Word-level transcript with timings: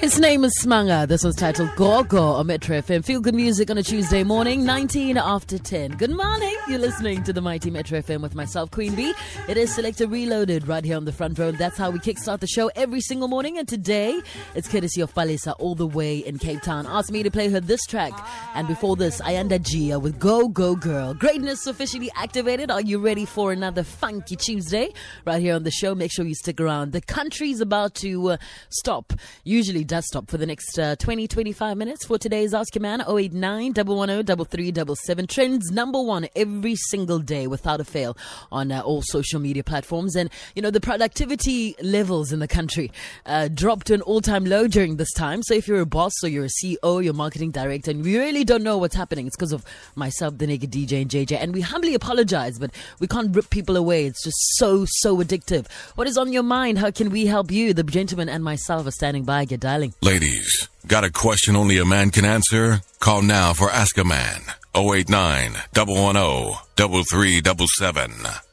His 0.00 0.20
name 0.20 0.44
is 0.44 0.56
Smanga. 0.62 1.08
This 1.08 1.24
was 1.24 1.34
titled 1.34 1.74
Gogo 1.74 2.22
on 2.22 2.46
Metro 2.46 2.80
FM. 2.80 3.04
Feel 3.04 3.20
good 3.20 3.34
music 3.34 3.68
on 3.68 3.78
a 3.78 3.82
Tuesday 3.82 4.22
morning, 4.22 4.64
19 4.64 5.18
after 5.18 5.58
10. 5.58 5.96
Good 5.96 6.12
morning. 6.12 6.54
You're 6.68 6.78
listening 6.78 7.24
to 7.24 7.32
the 7.32 7.40
mighty 7.40 7.68
Metro 7.68 7.98
FM 8.00 8.20
with 8.22 8.36
myself, 8.36 8.70
Queen 8.70 8.94
Bee. 8.94 9.12
It 9.48 9.56
is 9.56 9.74
Selector 9.74 10.06
Reloaded 10.06 10.68
right 10.68 10.84
here 10.84 10.96
on 10.96 11.04
the 11.04 11.10
front 11.12 11.36
row. 11.36 11.50
That's 11.50 11.76
how 11.76 11.90
we 11.90 11.98
kickstart 11.98 12.38
the 12.38 12.46
show 12.46 12.70
every 12.76 13.00
single 13.00 13.26
morning. 13.26 13.58
And 13.58 13.66
today, 13.66 14.22
it's 14.54 14.68
courtesy 14.68 15.00
of 15.00 15.12
Falisa 15.12 15.56
all 15.58 15.74
the 15.74 15.86
way 15.88 16.18
in 16.18 16.38
Cape 16.38 16.62
Town. 16.62 16.86
Asked 16.86 17.10
me 17.10 17.24
to 17.24 17.30
play 17.30 17.50
her 17.50 17.58
this 17.58 17.84
track. 17.84 18.12
And 18.54 18.68
before 18.68 18.94
this, 18.94 19.20
Ayanda 19.22 19.58
Jiya 19.58 20.00
with 20.00 20.20
Go 20.20 20.46
Go 20.46 20.76
Girl. 20.76 21.12
Greatness 21.12 21.66
officially 21.66 22.08
activated. 22.14 22.70
Are 22.70 22.80
you 22.82 23.00
ready 23.00 23.24
for 23.24 23.50
another 23.50 23.82
funky 23.82 24.36
Tuesday? 24.36 24.92
Right 25.26 25.42
here 25.42 25.56
on 25.56 25.64
the 25.64 25.72
show. 25.72 25.96
Make 25.96 26.12
sure 26.12 26.24
you 26.24 26.36
stick 26.36 26.60
around. 26.60 26.92
The 26.92 27.00
country's 27.00 27.60
about 27.60 27.96
to 27.96 28.30
uh, 28.30 28.36
stop. 28.70 29.12
Usually 29.42 29.87
does 29.88 30.06
stop 30.06 30.28
for 30.28 30.36
the 30.36 30.44
next 30.44 30.78
uh, 30.78 30.94
20, 30.96 31.26
25 31.26 31.76
minutes 31.76 32.04
for 32.04 32.18
today's 32.18 32.52
Ask 32.52 32.74
Your 32.74 32.82
Man 32.82 33.02
089 33.08 33.72
110 33.72 35.26
Trends 35.26 35.70
number 35.70 36.00
one 36.00 36.28
every 36.36 36.76
single 36.76 37.18
day 37.18 37.46
without 37.46 37.80
a 37.80 37.84
fail 37.84 38.14
on 38.52 38.70
uh, 38.70 38.82
all 38.82 39.00
social 39.00 39.40
media 39.40 39.64
platforms. 39.64 40.14
And, 40.14 40.28
you 40.54 40.60
know, 40.60 40.70
the 40.70 40.80
productivity 40.80 41.74
levels 41.82 42.32
in 42.32 42.38
the 42.38 42.46
country 42.46 42.92
uh, 43.24 43.48
dropped 43.48 43.86
to 43.86 43.94
an 43.94 44.02
all 44.02 44.20
time 44.20 44.44
low 44.44 44.68
during 44.68 44.98
this 44.98 45.10
time. 45.14 45.42
So 45.42 45.54
if 45.54 45.66
you're 45.66 45.80
a 45.80 45.86
boss 45.86 46.12
or 46.22 46.28
you're 46.28 46.44
a 46.44 46.48
CEO, 46.48 47.02
you're 47.02 47.14
marketing 47.14 47.50
director, 47.50 47.90
and 47.90 48.04
you 48.04 48.20
really 48.20 48.44
don't 48.44 48.62
know 48.62 48.76
what's 48.76 48.94
happening, 48.94 49.26
it's 49.26 49.36
because 49.36 49.52
of 49.52 49.64
myself, 49.94 50.36
the 50.36 50.46
naked 50.46 50.70
DJ, 50.70 51.00
and 51.00 51.10
JJ. 51.10 51.38
And 51.40 51.54
we 51.54 51.62
humbly 51.62 51.94
apologize, 51.94 52.58
but 52.58 52.72
we 53.00 53.06
can't 53.06 53.34
rip 53.34 53.48
people 53.48 53.74
away. 53.74 54.04
It's 54.04 54.22
just 54.22 54.36
so, 54.58 54.84
so 54.86 55.16
addictive. 55.16 55.66
What 55.94 56.06
is 56.06 56.18
on 56.18 56.30
your 56.30 56.42
mind? 56.42 56.78
How 56.78 56.90
can 56.90 57.08
we 57.08 57.24
help 57.24 57.50
you? 57.50 57.72
The 57.72 57.84
gentleman 57.84 58.28
and 58.28 58.44
myself 58.44 58.86
are 58.86 58.90
standing 58.90 59.24
by. 59.24 59.46
Get 59.46 59.60
dialing. 59.78 59.94
Ladies, 60.00 60.68
got 60.86 61.04
a 61.04 61.10
question 61.10 61.56
only 61.56 61.78
a 61.78 61.84
man 61.84 62.10
can 62.10 62.24
answer? 62.24 62.80
Call 63.00 63.22
now 63.22 63.52
for 63.52 63.70
Ask 63.70 63.98
a 63.98 64.04
Man. 64.04 64.42
089 64.74 65.52
110 65.74 67.04
3377. 67.04 68.47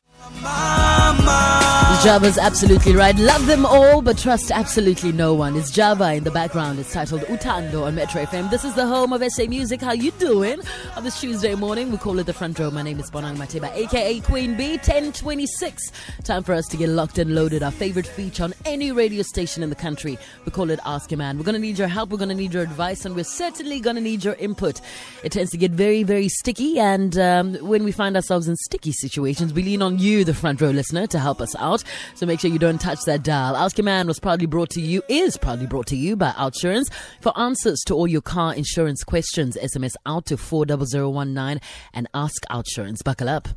Java's 2.05 2.37
absolutely 2.37 2.95
right. 2.95 3.15
Love 3.15 3.47
them 3.47 3.65
all, 3.65 3.99
but 3.99 4.15
trust 4.15 4.51
absolutely 4.51 5.11
no 5.11 5.33
one. 5.33 5.55
It's 5.55 5.71
Java 5.71 6.13
in 6.13 6.23
the 6.23 6.29
background. 6.29 6.77
It's 6.77 6.93
titled 6.93 7.21
Utando 7.21 7.81
on 7.83 7.95
Metro 7.95 8.23
FM. 8.23 8.51
This 8.51 8.63
is 8.63 8.75
the 8.75 8.85
home 8.85 9.11
of 9.11 9.23
SA 9.31 9.45
Music. 9.45 9.81
How 9.81 9.93
you 9.93 10.11
doing? 10.11 10.59
On 10.95 11.03
this 11.03 11.19
Tuesday 11.19 11.55
morning, 11.55 11.89
we 11.89 11.97
call 11.97 12.19
it 12.19 12.27
the 12.27 12.33
front 12.33 12.59
row. 12.59 12.69
My 12.69 12.83
name 12.83 12.99
is 12.99 13.09
Bonang 13.09 13.37
Matheba, 13.37 13.73
aka 13.73 14.19
Queen 14.19 14.55
B. 14.55 14.73
1026. 14.73 15.91
Time 16.23 16.43
for 16.43 16.53
us 16.53 16.67
to 16.67 16.77
get 16.77 16.89
locked 16.89 17.17
and 17.17 17.33
loaded. 17.33 17.63
Our 17.63 17.71
favorite 17.71 18.05
feature 18.05 18.43
on 18.43 18.53
any 18.65 18.91
radio 18.91 19.23
station 19.23 19.63
in 19.63 19.71
the 19.71 19.75
country. 19.75 20.19
We 20.45 20.51
call 20.51 20.69
it 20.69 20.79
Ask 20.85 21.11
a 21.11 21.17
Man. 21.17 21.39
We're 21.39 21.43
going 21.43 21.55
to 21.55 21.59
need 21.59 21.79
your 21.79 21.87
help. 21.87 22.11
We're 22.11 22.19
going 22.19 22.29
to 22.29 22.35
need 22.35 22.53
your 22.53 22.61
advice, 22.61 23.03
and 23.03 23.15
we're 23.15 23.23
certainly 23.23 23.79
going 23.79 23.95
to 23.95 24.01
need 24.01 24.23
your 24.23 24.35
input. 24.35 24.79
It 25.23 25.31
tends 25.31 25.49
to 25.51 25.57
get 25.57 25.71
very, 25.71 26.03
very 26.03 26.29
sticky, 26.29 26.77
and 26.77 27.17
um, 27.17 27.55
when 27.67 27.83
we 27.83 27.91
find 27.91 28.15
ourselves 28.15 28.47
in 28.47 28.55
sticky 28.57 28.91
situations, 28.91 29.53
we 29.53 29.63
lean 29.63 29.81
on 29.81 29.97
you, 29.97 30.23
the 30.23 30.34
front 30.35 30.61
row 30.61 30.69
listener, 30.69 31.07
to 31.07 31.19
help 31.19 31.41
us 31.41 31.55
out. 31.55 31.83
So 32.15 32.25
make 32.25 32.39
sure 32.39 32.51
you 32.51 32.59
don't 32.59 32.79
touch 32.79 32.99
that 33.05 33.23
dial. 33.23 33.55
Ask 33.55 33.77
Your 33.77 33.85
Man 33.85 34.07
was 34.07 34.19
proudly 34.19 34.45
brought 34.45 34.69
to 34.71 34.81
you, 34.81 35.01
is 35.09 35.37
proudly 35.37 35.67
brought 35.67 35.87
to 35.87 35.95
you 35.95 36.15
by 36.15 36.31
Outsurance. 36.31 36.91
For 37.21 37.37
answers 37.37 37.81
to 37.87 37.95
all 37.95 38.07
your 38.07 38.21
car 38.21 38.53
insurance 38.53 39.03
questions, 39.03 39.57
SMS 39.61 39.95
out 40.05 40.25
to 40.27 40.37
40019 40.37 41.59
and 41.93 42.07
ask 42.13 42.45
Outsurance. 42.49 43.03
Buckle 43.03 43.29
up. 43.29 43.47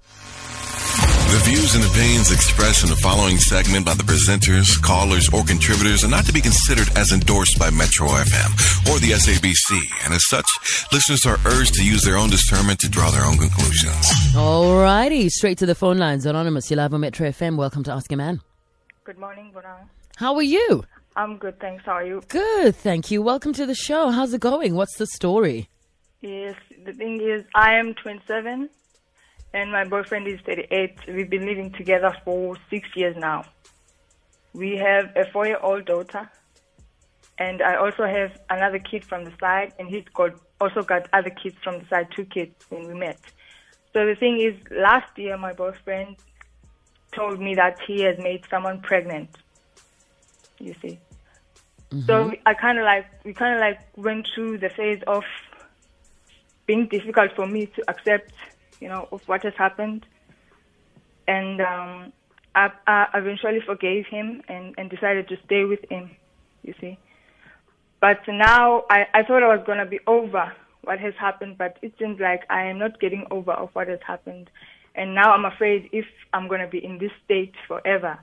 The 1.29 1.43
views 1.45 1.75
and 1.75 1.85
opinions 1.85 2.33
expressed 2.33 2.83
in 2.85 2.89
the 2.89 2.97
following 2.97 3.37
segment 3.37 3.85
by 3.85 3.93
the 3.93 4.03
presenters, 4.03 4.81
callers, 4.81 5.29
or 5.29 5.45
contributors 5.45 6.03
are 6.03 6.09
not 6.09 6.25
to 6.25 6.33
be 6.33 6.41
considered 6.41 6.89
as 6.97 7.13
endorsed 7.13 7.59
by 7.59 7.69
Metro 7.69 8.09
FM 8.09 8.49
or 8.89 8.99
the 8.99 9.13
SABC, 9.13 9.77
and 10.07 10.15
as 10.15 10.27
such, 10.27 10.49
listeners 10.91 11.27
are 11.27 11.37
urged 11.45 11.75
to 11.75 11.85
use 11.85 12.03
their 12.03 12.17
own 12.17 12.31
discernment 12.31 12.81
to 12.81 12.89
draw 12.89 13.11
their 13.11 13.27
own 13.27 13.37
conclusions. 13.37 14.09
Alrighty, 14.33 15.29
straight 15.29 15.59
to 15.59 15.67
the 15.67 15.75
phone 15.75 15.99
lines. 15.99 16.25
Anonymous, 16.25 16.68
you're 16.71 16.77
live 16.77 16.93
on 16.93 17.01
Metro 17.01 17.29
FM. 17.29 17.57
Welcome 17.57 17.83
to 17.85 17.93
Ask 17.93 18.13
a 18.13 18.17
Man. 18.17 18.41
Good 19.05 19.19
morning, 19.19 19.53
Bonang. 19.55 19.89
How 20.17 20.35
are 20.35 20.43
you? 20.43 20.85
I'm 21.17 21.39
good, 21.39 21.59
thanks. 21.61 21.85
How 21.87 21.93
are 21.93 22.05
you? 22.05 22.23
Good, 22.29 22.77
thank 22.77 23.11
you. 23.11 23.23
Welcome 23.23 23.53
to 23.55 23.65
the 23.65 23.75
show. 23.75 24.11
How's 24.11 24.35
it 24.35 24.41
going? 24.41 24.75
What's 24.75 24.97
the 24.99 25.07
story? 25.07 25.69
Yes, 26.21 26.57
the 26.85 26.93
thing 26.93 27.21
is, 27.23 27.45
I 27.55 27.75
am 27.75 27.95
27 27.95 28.69
and 29.55 29.73
my 29.73 29.85
boyfriend 29.85 30.29
is 30.29 30.41
38. 30.41 30.99
We've 31.09 31.31
been 31.31 31.47
living 31.47 31.73
together 31.73 32.15
for 32.25 32.57
six 32.69 32.89
years 32.95 33.17
now. 33.17 33.45
We 34.53 34.77
have 34.77 35.17
a 35.17 35.31
four 35.33 35.47
year 35.47 35.59
old 35.63 35.87
daughter, 35.87 36.31
and 37.39 37.63
I 37.63 37.77
also 37.77 38.05
have 38.05 38.39
another 38.51 38.79
kid 38.79 39.05
from 39.05 39.25
the 39.25 39.33
side, 39.41 39.73
and 39.79 39.89
he's 39.89 40.05
got 40.15 40.33
also 40.61 40.83
got 40.83 41.09
other 41.13 41.31
kids 41.31 41.57
from 41.63 41.79
the 41.79 41.87
side, 41.89 42.09
two 42.15 42.25
kids 42.25 42.53
when 42.69 42.89
we 42.89 42.95
met. 42.95 43.21
So 43.93 44.05
the 44.05 44.17
thing 44.17 44.41
is, 44.41 44.55
last 44.71 45.17
year 45.17 45.37
my 45.39 45.53
boyfriend 45.53 46.17
told 47.13 47.41
me 47.41 47.55
that 47.55 47.79
he 47.87 48.03
has 48.03 48.19
made 48.19 48.45
someone 48.51 48.81
pregnant. 48.81 49.31
You 50.59 50.75
see. 50.83 50.99
So 52.07 52.33
I 52.45 52.53
kind 52.53 52.79
of 52.79 52.85
like 52.85 53.07
we 53.25 53.33
kind 53.33 53.55
of 53.55 53.61
like 53.61 53.81
went 53.97 54.29
through 54.35 54.59
the 54.59 54.69
phase 54.69 55.03
of 55.07 55.25
being 56.67 56.87
difficult 56.87 57.31
for 57.35 57.47
me 57.47 57.65
to 57.65 57.85
accept, 57.89 58.33
you 58.79 58.89
know, 58.89 59.09
of 59.11 59.27
what 59.27 59.43
has 59.43 59.55
happened, 59.55 60.05
and 61.27 61.63
um, 61.63 62.13
I, 62.55 62.71
I 62.87 63.07
eventually 63.15 63.61
forgave 63.65 64.07
him 64.07 64.43
and, 64.49 64.75
and 64.77 64.91
decided 64.91 65.29
to 65.29 65.39
stay 65.47 65.65
with 65.65 65.81
him. 65.91 66.11
You 66.63 66.75
see, 66.79 66.99
but 68.01 68.21
now 68.29 68.85
I, 68.91 69.07
I 69.15 69.23
thought 69.23 69.43
I 69.43 69.57
was 69.57 69.65
gonna 69.67 69.87
be 69.87 70.01
over 70.07 70.53
what 70.83 70.99
has 71.01 71.15
happened, 71.19 71.57
but 71.57 71.79
it 71.81 71.95
seems 71.99 72.21
like 72.21 72.43
I 72.51 72.65
am 72.65 72.79
not 72.79 73.01
getting 73.01 73.27
over 73.31 73.53
of 73.53 73.71
what 73.73 73.89
has 73.89 74.01
happened, 74.07 74.51
and 74.99 75.15
now 75.15 75.33
I'm 75.33 75.45
afraid 75.45 75.89
if 75.93 76.05
I'm 76.35 76.49
gonna 76.49 76.67
be 76.67 76.85
in 76.85 76.99
this 76.99 77.13
state 77.25 77.55
forever, 77.67 78.19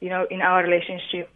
you 0.00 0.08
know, 0.08 0.26
in 0.30 0.40
our 0.40 0.62
relationship 0.64 1.30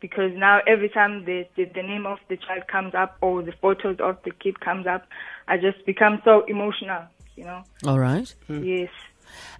because 0.00 0.32
now 0.34 0.60
every 0.66 0.88
time 0.88 1.24
the, 1.24 1.46
the 1.56 1.64
the 1.64 1.82
name 1.82 2.06
of 2.06 2.18
the 2.28 2.36
child 2.36 2.66
comes 2.68 2.94
up 2.94 3.16
or 3.20 3.42
the 3.42 3.52
photos 3.60 3.98
of 4.00 4.16
the 4.24 4.30
kid 4.30 4.60
comes 4.60 4.86
up, 4.86 5.06
I 5.48 5.56
just 5.58 5.84
become 5.84 6.22
so 6.24 6.44
emotional. 6.46 7.02
You 7.36 7.44
know. 7.44 7.64
All 7.86 7.98
right. 7.98 8.32
Hmm. 8.46 8.62
Yes. 8.62 8.90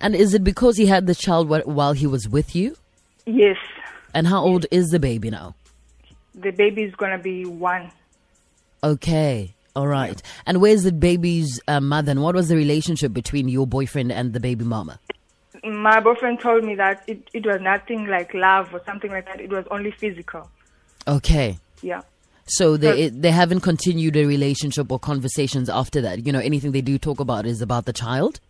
And 0.01 0.15
is 0.15 0.35
it 0.35 0.45
because 0.45 0.77
he 0.77 0.87
had 0.87 1.07
the 1.07 1.15
child 1.15 1.49
while 1.49 1.93
he 1.93 2.07
was 2.07 2.29
with 2.29 2.55
you? 2.55 2.77
Yes. 3.27 3.57
And 4.15 4.27
how 4.27 4.43
old 4.43 4.67
is 4.71 4.89
the 4.89 4.99
baby 4.99 5.31
now? 5.31 5.55
The 6.35 6.51
baby 6.51 6.83
is 6.83 6.95
gonna 6.95 7.19
be 7.19 7.47
one. 7.47 7.91
Okay. 8.83 9.55
All 9.76 9.86
right. 9.86 10.20
And 10.47 10.60
where's 10.60 10.82
the 10.82 10.92
baby's 10.92 11.60
uh, 11.69 11.81
mother? 11.81 12.10
And 12.10 12.22
what 12.22 12.34
was 12.34 12.48
the 12.48 12.56
relationship 12.56 13.12
between 13.12 13.48
your 13.48 13.66
boyfriend 13.66 14.10
and 14.12 14.32
the 14.32 14.41
baby 14.41 14.64
mama? 14.64 14.98
My 15.62 16.00
boyfriend 16.00 16.41
told 16.41 16.64
me 16.64 16.75
that 16.76 17.04
it, 17.06 17.28
it 17.32 17.47
was 17.47 17.60
nothing 17.60 18.06
like 18.06 18.32
love 18.34 18.75
or 18.75 18.82
something 18.84 19.10
like 19.10 19.26
that. 19.26 19.41
It 19.41 19.50
was 19.50 19.64
only 19.70 19.91
physical. 19.91 20.50
Okay. 21.06 21.58
Yeah. 21.82 22.03
So 22.47 22.76
they 22.76 23.10
they 23.10 23.31
haven't 23.31 23.60
continued 23.60 24.16
a 24.16 24.25
relationship 24.25 24.91
or 24.91 24.98
conversations 24.98 25.69
after 25.69 26.00
that. 26.00 26.26
You 26.26 26.32
know, 26.32 26.41
anything 26.41 26.72
they 26.72 26.81
do 26.81 26.98
talk 26.98 27.20
about 27.20 27.47
is 27.47 27.62
about 27.62 27.84
the 27.84 27.92
child. 27.92 28.41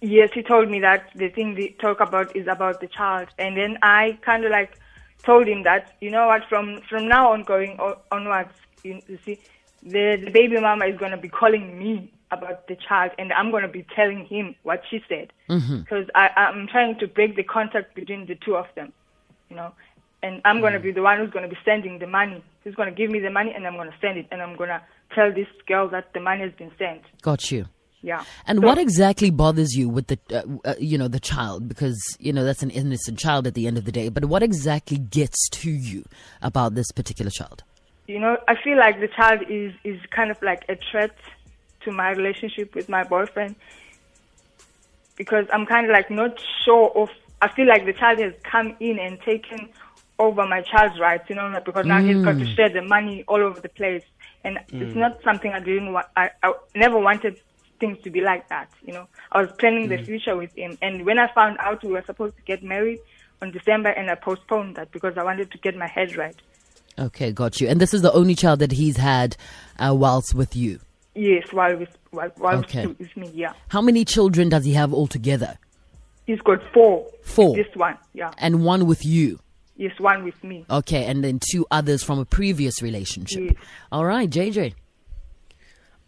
Yes, 0.00 0.30
he 0.32 0.42
told 0.42 0.68
me 0.68 0.80
that 0.80 1.10
the 1.14 1.28
thing 1.28 1.54
they 1.54 1.68
talk 1.80 2.00
about 2.00 2.34
is 2.34 2.48
about 2.48 2.80
the 2.80 2.88
child, 2.88 3.28
and 3.38 3.56
then 3.56 3.78
I 3.82 4.18
kind 4.22 4.44
of 4.44 4.50
like 4.50 4.78
told 5.24 5.46
him 5.46 5.62
that 5.64 5.96
you 6.00 6.10
know 6.10 6.26
what, 6.26 6.48
from 6.48 6.80
from 6.88 7.06
now 7.06 7.32
on 7.32 7.42
going 7.42 7.76
o- 7.78 7.98
onwards, 8.10 8.54
you, 8.82 9.00
you 9.08 9.18
see, 9.24 9.38
the, 9.82 10.20
the 10.24 10.30
baby 10.30 10.60
mama 10.60 10.86
is 10.86 10.98
gonna 10.98 11.16
be 11.16 11.28
calling 11.28 11.78
me 11.78 12.12
about 12.30 12.66
the 12.68 12.76
child, 12.76 13.12
and 13.18 13.32
I'm 13.32 13.50
gonna 13.50 13.68
be 13.68 13.86
telling 13.96 14.26
him 14.26 14.54
what 14.62 14.82
she 14.90 15.00
said 15.08 15.32
because 15.48 16.06
I 16.14 16.28
I'm 16.36 16.66
trying 16.68 16.98
to 16.98 17.06
break 17.06 17.36
the 17.36 17.42
contact 17.42 17.94
between 17.94 18.26
the 18.26 18.34
two 18.34 18.56
of 18.56 18.66
them, 18.74 18.92
you 19.48 19.56
know, 19.56 19.72
and 20.22 20.42
I'm 20.44 20.60
gonna 20.60 20.80
be 20.80 20.92
the 20.92 21.02
one 21.02 21.18
who's 21.18 21.30
gonna 21.30 21.48
be 21.48 21.56
sending 21.64 21.98
the 21.98 22.06
money. 22.06 22.42
He's 22.64 22.74
gonna 22.74 22.90
give 22.92 23.10
me 23.10 23.18
the 23.20 23.30
money, 23.30 23.52
and 23.54 23.66
I'm 23.66 23.76
gonna 23.76 23.94
send 24.00 24.18
it, 24.18 24.26
and 24.30 24.42
I'm 24.42 24.56
gonna 24.56 24.82
tell 25.14 25.32
this 25.32 25.46
girl 25.66 25.88
that 25.88 26.12
the 26.12 26.20
money 26.20 26.42
has 26.42 26.52
been 26.52 26.70
sent. 26.78 27.02
Got 27.22 27.50
you. 27.50 27.66
Yeah. 28.02 28.24
And 28.46 28.60
So- 28.60 28.66
what 28.66 28.78
exactly 28.78 29.30
bothers 29.30 29.74
you 29.74 29.88
with 29.88 30.06
the, 30.06 30.18
uh, 30.30 30.68
uh, 30.68 30.74
you 30.78 30.98
know, 30.98 31.08
the 31.08 31.18
child? 31.18 31.66
Because 31.68 31.98
you 32.20 32.32
know 32.32 32.44
that's 32.44 32.62
an 32.62 32.70
innocent 32.70 33.18
child 33.18 33.46
at 33.46 33.54
the 33.54 33.66
end 33.66 33.78
of 33.78 33.86
the 33.86 33.92
day. 33.92 34.08
But 34.10 34.26
what 34.26 34.42
exactly 34.42 34.98
gets 34.98 35.48
to 35.50 35.70
you 35.70 36.04
about 36.42 36.74
this 36.74 36.92
particular 36.92 37.30
child? 37.30 37.64
You 38.08 38.18
know, 38.18 38.38
I 38.48 38.56
feel 38.56 38.76
like 38.78 38.98
the 38.98 39.08
child 39.08 39.42
is 39.48 39.72
is 39.84 40.00
kind 40.10 40.30
of 40.30 40.42
like 40.42 40.64
a 40.68 40.76
threat 40.76 41.14
to 41.82 41.92
my 41.92 42.10
relationship 42.10 42.74
with 42.74 42.88
my 42.88 43.04
boyfriend 43.04 43.54
because 45.16 45.46
I'm 45.52 45.66
kind 45.66 45.86
of 45.86 45.92
like 45.92 46.10
not 46.10 46.42
sure 46.64 46.90
of. 46.96 47.10
I 47.40 47.48
feel 47.48 47.68
like 47.68 47.84
the 47.84 47.92
child 47.92 48.18
has 48.18 48.32
come 48.42 48.74
in 48.80 48.98
and 48.98 49.20
taken 49.20 49.68
over 50.18 50.44
my 50.46 50.62
child's 50.62 50.98
rights, 50.98 51.28
you 51.28 51.36
know, 51.36 51.60
because 51.64 51.86
now 51.86 52.00
he's 52.00 52.24
got 52.24 52.32
to 52.32 52.44
mm. 52.44 52.56
share 52.56 52.68
the 52.68 52.82
money 52.82 53.24
all 53.28 53.40
over 53.40 53.60
the 53.60 53.68
place, 53.68 54.02
and 54.42 54.58
it's 54.68 54.94
mm. 54.94 54.96
not 54.96 55.22
something 55.22 55.52
I 55.52 55.60
didn't 55.60 55.92
want. 55.92 56.06
I, 56.16 56.30
I 56.42 56.54
never 56.74 56.98
wanted 56.98 57.40
things 57.78 57.98
to 58.02 58.10
be 58.10 58.20
like 58.20 58.48
that, 58.48 58.70
you 58.84 58.92
know. 58.92 59.06
I 59.30 59.42
was 59.42 59.52
planning 59.52 59.88
the 59.88 59.98
mm. 59.98 60.06
future 60.06 60.36
with 60.36 60.52
him, 60.56 60.78
and 60.82 61.04
when 61.04 61.18
I 61.18 61.32
found 61.32 61.58
out 61.60 61.84
we 61.84 61.92
were 61.92 62.02
supposed 62.02 62.36
to 62.36 62.42
get 62.42 62.64
married 62.64 62.98
on 63.42 63.52
December, 63.52 63.90
and 63.90 64.10
I 64.10 64.14
postponed 64.16 64.76
that 64.76 64.90
because 64.92 65.16
I 65.16 65.22
wanted 65.22 65.52
to 65.52 65.58
get 65.58 65.76
my 65.76 65.86
head 65.86 66.16
right. 66.16 66.34
Okay, 66.98 67.32
got 67.32 67.60
you. 67.60 67.68
And 67.68 67.80
this 67.80 67.94
is 67.94 68.02
the 68.02 68.12
only 68.12 68.34
child 68.34 68.58
that 68.60 68.72
he's 68.72 68.96
had 68.96 69.36
uh, 69.78 69.94
whilst 69.96 70.34
with 70.34 70.56
you. 70.56 70.80
Yes, 71.14 71.52
while 71.52 71.76
with 71.76 71.96
while, 72.10 72.30
while 72.36 72.58
Okay. 72.58 72.80
still 72.80 72.94
with 72.98 73.16
me, 73.16 73.30
yeah. 73.34 73.52
How 73.68 73.80
many 73.82 74.04
children 74.04 74.48
does 74.48 74.64
he 74.64 74.72
have 74.74 74.92
altogether? 74.94 75.58
He's 76.26 76.40
got 76.40 76.58
four. 76.72 77.06
Four. 77.22 77.56
This 77.56 77.74
one, 77.74 77.96
yeah. 78.14 78.32
And 78.38 78.64
one 78.64 78.86
with 78.86 79.04
you. 79.04 79.40
Yes, 79.76 79.98
one 79.98 80.24
with 80.24 80.42
me. 80.42 80.64
Okay, 80.70 81.04
and 81.04 81.22
then 81.22 81.40
two 81.50 81.66
others 81.70 82.02
from 82.02 82.18
a 82.18 82.24
previous 82.24 82.82
relationship. 82.82 83.42
Yes. 83.42 83.54
All 83.92 84.04
right, 84.04 84.28
JJ. 84.28 84.74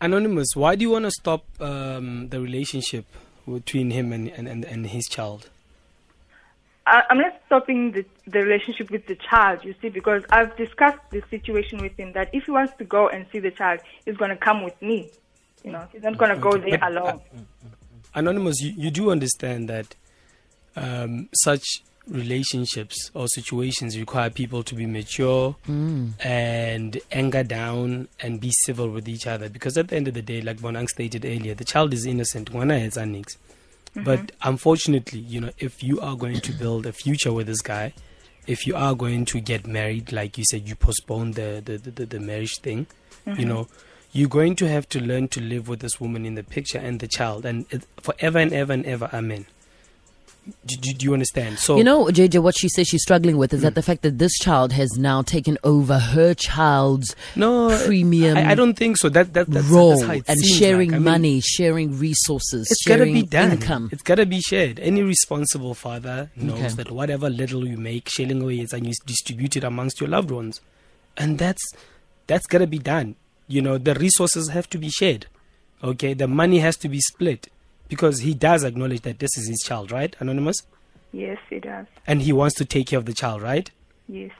Anonymous, 0.00 0.48
why 0.54 0.76
do 0.76 0.82
you 0.82 0.90
want 0.90 1.04
to 1.04 1.10
stop 1.10 1.44
um, 1.60 2.28
the 2.30 2.40
relationship 2.40 3.04
between 3.46 3.90
him 3.90 4.12
and, 4.12 4.28
and, 4.28 4.48
and, 4.48 4.64
and 4.64 4.86
his 4.86 5.04
child? 5.06 5.50
I, 6.90 7.04
I'm 7.08 7.18
not 7.18 7.40
stopping 7.46 7.92
the, 7.92 8.04
the 8.26 8.40
relationship 8.40 8.90
with 8.90 9.06
the 9.06 9.14
child, 9.14 9.64
you 9.64 9.74
see, 9.80 9.88
because 9.88 10.24
I've 10.30 10.56
discussed 10.56 10.98
the 11.10 11.22
situation 11.30 11.78
with 11.80 11.96
him 11.96 12.12
that 12.12 12.30
if 12.32 12.44
he 12.44 12.50
wants 12.50 12.72
to 12.78 12.84
go 12.84 13.08
and 13.08 13.26
see 13.30 13.38
the 13.38 13.52
child, 13.52 13.80
he's 14.04 14.16
going 14.16 14.30
to 14.30 14.36
come 14.36 14.64
with 14.64 14.80
me. 14.82 15.08
You 15.64 15.72
know, 15.72 15.86
he's 15.92 16.02
not 16.02 16.18
going 16.18 16.34
to 16.34 16.40
go 16.40 16.56
there 16.56 16.78
But, 16.78 16.82
uh, 16.82 17.00
alone. 17.00 17.20
Anonymous, 18.14 18.60
you, 18.60 18.72
you 18.76 18.90
do 18.90 19.10
understand 19.10 19.68
that 19.68 19.94
um, 20.74 21.28
such 21.32 21.64
relationships 22.08 23.10
or 23.14 23.28
situations 23.28 23.96
require 23.96 24.30
people 24.30 24.64
to 24.64 24.74
be 24.74 24.84
mature 24.86 25.54
and 25.68 26.98
anger 27.12 27.44
down 27.44 28.08
and 28.20 28.40
be 28.40 28.50
civil 28.64 28.88
with 28.88 29.08
each 29.08 29.28
other. 29.28 29.48
Because 29.48 29.78
at 29.78 29.88
the 29.88 29.96
end 29.96 30.08
of 30.08 30.14
the 30.14 30.22
day, 30.22 30.40
like 30.40 30.58
Bonang 30.58 30.88
stated 30.88 31.24
earlier, 31.24 31.54
the 31.54 31.64
child 31.64 31.94
is 31.94 32.04
innocent. 32.04 32.50
Ngwana 32.50 32.80
has 32.80 32.94
done 32.94 33.14
niks. 33.94 34.04
But 34.04 34.32
unfortunately, 34.42 35.20
you 35.20 35.40
know, 35.40 35.50
if 35.58 35.82
you 35.82 36.00
are 36.00 36.16
going 36.16 36.40
to 36.40 36.52
build 36.52 36.86
a 36.86 36.92
future 36.92 37.32
with 37.32 37.46
this 37.46 37.62
guy, 37.62 37.92
if 38.46 38.66
you 38.66 38.74
are 38.76 38.94
going 38.94 39.24
to 39.26 39.40
get 39.40 39.66
married, 39.66 40.12
like 40.12 40.38
you 40.38 40.44
said, 40.44 40.68
you 40.68 40.74
postpone 40.74 41.32
the 41.32 41.62
the, 41.64 41.78
the, 41.78 42.06
the, 42.06 42.20
marriage 42.20 42.58
thing, 42.60 42.86
you 43.26 43.32
mm-hmm. 43.32 43.48
know, 43.48 43.68
you're 44.12 44.28
going 44.28 44.56
to 44.56 44.68
have 44.68 44.88
to 44.90 45.00
learn 45.00 45.28
to 45.28 45.40
live 45.40 45.68
with 45.68 45.80
this 45.80 46.00
woman 46.00 46.26
in 46.26 46.34
the 46.34 46.42
picture 46.42 46.78
and 46.78 47.00
the 47.00 47.08
child, 47.08 47.44
and 47.44 47.66
it, 47.70 47.86
forever 48.00 48.38
and 48.38 48.52
ever 48.52 48.72
and 48.72 48.86
ever, 48.86 49.08
amen. 49.12 49.46
Do, 50.66 50.76
do, 50.76 50.92
do 50.94 51.04
you 51.04 51.12
understand? 51.12 51.58
So 51.58 51.76
You 51.76 51.84
know, 51.84 52.06
JJ, 52.06 52.42
what 52.42 52.56
she 52.56 52.68
says 52.68 52.88
she's 52.88 53.02
struggling 53.02 53.36
with 53.36 53.52
is 53.52 53.62
that 53.62 53.72
mm. 53.72 53.76
the 53.76 53.82
fact 53.82 54.02
that 54.02 54.18
this 54.18 54.36
child 54.38 54.72
has 54.72 54.96
now 54.98 55.22
taken 55.22 55.58
over 55.64 55.98
her 55.98 56.34
child's 56.34 57.14
no 57.36 57.76
premium 57.86 58.36
I, 58.36 58.50
I 58.50 58.54
don't 58.54 58.74
think 58.74 58.96
so. 58.96 59.08
That 59.08 59.32
that 59.34 59.46
that's, 59.48 59.66
role 59.66 59.98
that's 60.00 60.28
and 60.28 60.44
sharing 60.44 60.90
like. 60.90 60.96
I 60.96 60.98
mean, 60.98 61.04
money, 61.04 61.40
sharing 61.40 61.98
resources, 61.98 62.68
It's 62.70 62.84
gotta 62.86 63.04
be 63.04 63.22
done. 63.22 63.52
income. 63.52 63.90
It's 63.92 64.02
gotta 64.02 64.26
be 64.26 64.40
shared. 64.40 64.80
Any 64.80 65.02
responsible 65.02 65.74
father 65.74 66.30
knows 66.36 66.58
Okay. 66.58 66.68
that 66.74 66.90
whatever 66.90 67.30
little 67.30 67.66
you 67.66 67.76
make, 67.76 68.08
sharing 68.08 68.42
away 68.42 68.60
is 68.60 68.72
and 68.72 68.86
you 68.86 68.92
distribute 69.06 69.56
it 69.56 69.64
amongst 69.64 70.00
your 70.00 70.08
loved 70.08 70.30
ones, 70.30 70.60
and 71.16 71.38
that's 71.38 71.62
that's 72.26 72.46
gotta 72.46 72.66
be 72.66 72.78
done. 72.78 73.16
You 73.46 73.62
know, 73.62 73.78
the 73.78 73.94
resources 73.94 74.48
have 74.48 74.68
to 74.70 74.78
be 74.78 74.88
shared. 74.88 75.26
Okay, 75.82 76.14
the 76.14 76.28
money 76.28 76.58
has 76.58 76.76
to 76.78 76.88
be 76.88 77.00
split 77.00 77.48
because 77.90 78.20
he 78.20 78.32
does 78.32 78.64
acknowledge 78.64 79.02
that 79.02 79.18
this 79.18 79.36
is 79.36 79.46
his 79.48 79.58
child, 79.62 79.92
right, 79.92 80.16
Anonymous, 80.20 80.56
Yes, 81.12 81.38
he 81.50 81.58
does. 81.58 81.86
and 82.06 82.22
he 82.22 82.32
wants 82.32 82.54
to 82.56 82.64
take 82.64 82.86
care 82.86 82.98
of 82.98 83.04
the 83.04 83.12
child, 83.12 83.42
right? 83.42 83.70
Yes. 84.08 84.30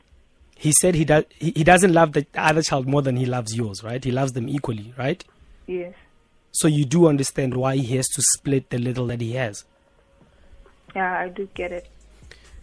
He 0.56 0.72
said 0.80 0.94
he 0.94 1.04
does. 1.04 1.24
He, 1.38 1.52
he 1.56 1.64
doesn't 1.64 1.92
love 1.92 2.12
the 2.12 2.26
other 2.34 2.62
child 2.62 2.86
more 2.86 3.02
than 3.02 3.16
he 3.16 3.26
loves 3.26 3.54
yours, 3.56 3.82
right? 3.82 4.02
He 4.02 4.10
loves 4.10 4.32
them 4.32 4.48
equally, 4.48 4.94
right? 4.96 5.22
Yes. 5.66 5.94
So 6.52 6.68
you 6.68 6.84
do 6.84 7.06
understand 7.06 7.54
why 7.56 7.76
he 7.76 7.96
has 7.96 8.06
to 8.08 8.22
split 8.36 8.70
the 8.70 8.78
little 8.78 9.06
that 9.08 9.20
he 9.20 9.32
has. 9.32 9.64
Yeah, 10.94 11.18
I 11.18 11.28
do 11.28 11.48
get 11.54 11.72
it. 11.72 11.86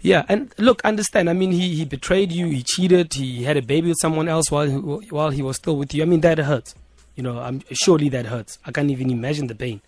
Yeah, 0.01 0.25
and 0.29 0.53
look, 0.59 0.81
understand. 0.85 1.29
I 1.29 1.33
mean, 1.33 1.51
he, 1.51 1.73
he 1.75 1.85
betrayed 1.85 2.31
you. 2.31 2.47
He 2.47 2.63
cheated. 2.63 3.13
He 3.15 3.43
had 3.43 3.57
a 3.57 3.61
baby 3.63 3.87
with 3.89 3.97
someone 3.99 4.27
else 4.27 4.51
while 4.51 4.67
he, 4.67 4.75
while 5.09 5.31
he 5.31 5.41
was 5.41 5.55
still 5.57 5.75
with 5.75 5.93
you. 5.93 6.03
I 6.03 6.05
mean, 6.05 6.21
that 6.21 6.37
hurts. 6.37 6.75
You 7.15 7.23
know, 7.23 7.39
I'm 7.39 7.63
surely 7.71 8.09
that 8.09 8.27
hurts. 8.27 8.59
I 8.63 8.71
can't 8.71 8.91
even 8.91 9.09
imagine 9.09 9.47
the 9.47 9.55
pain. 9.55 9.81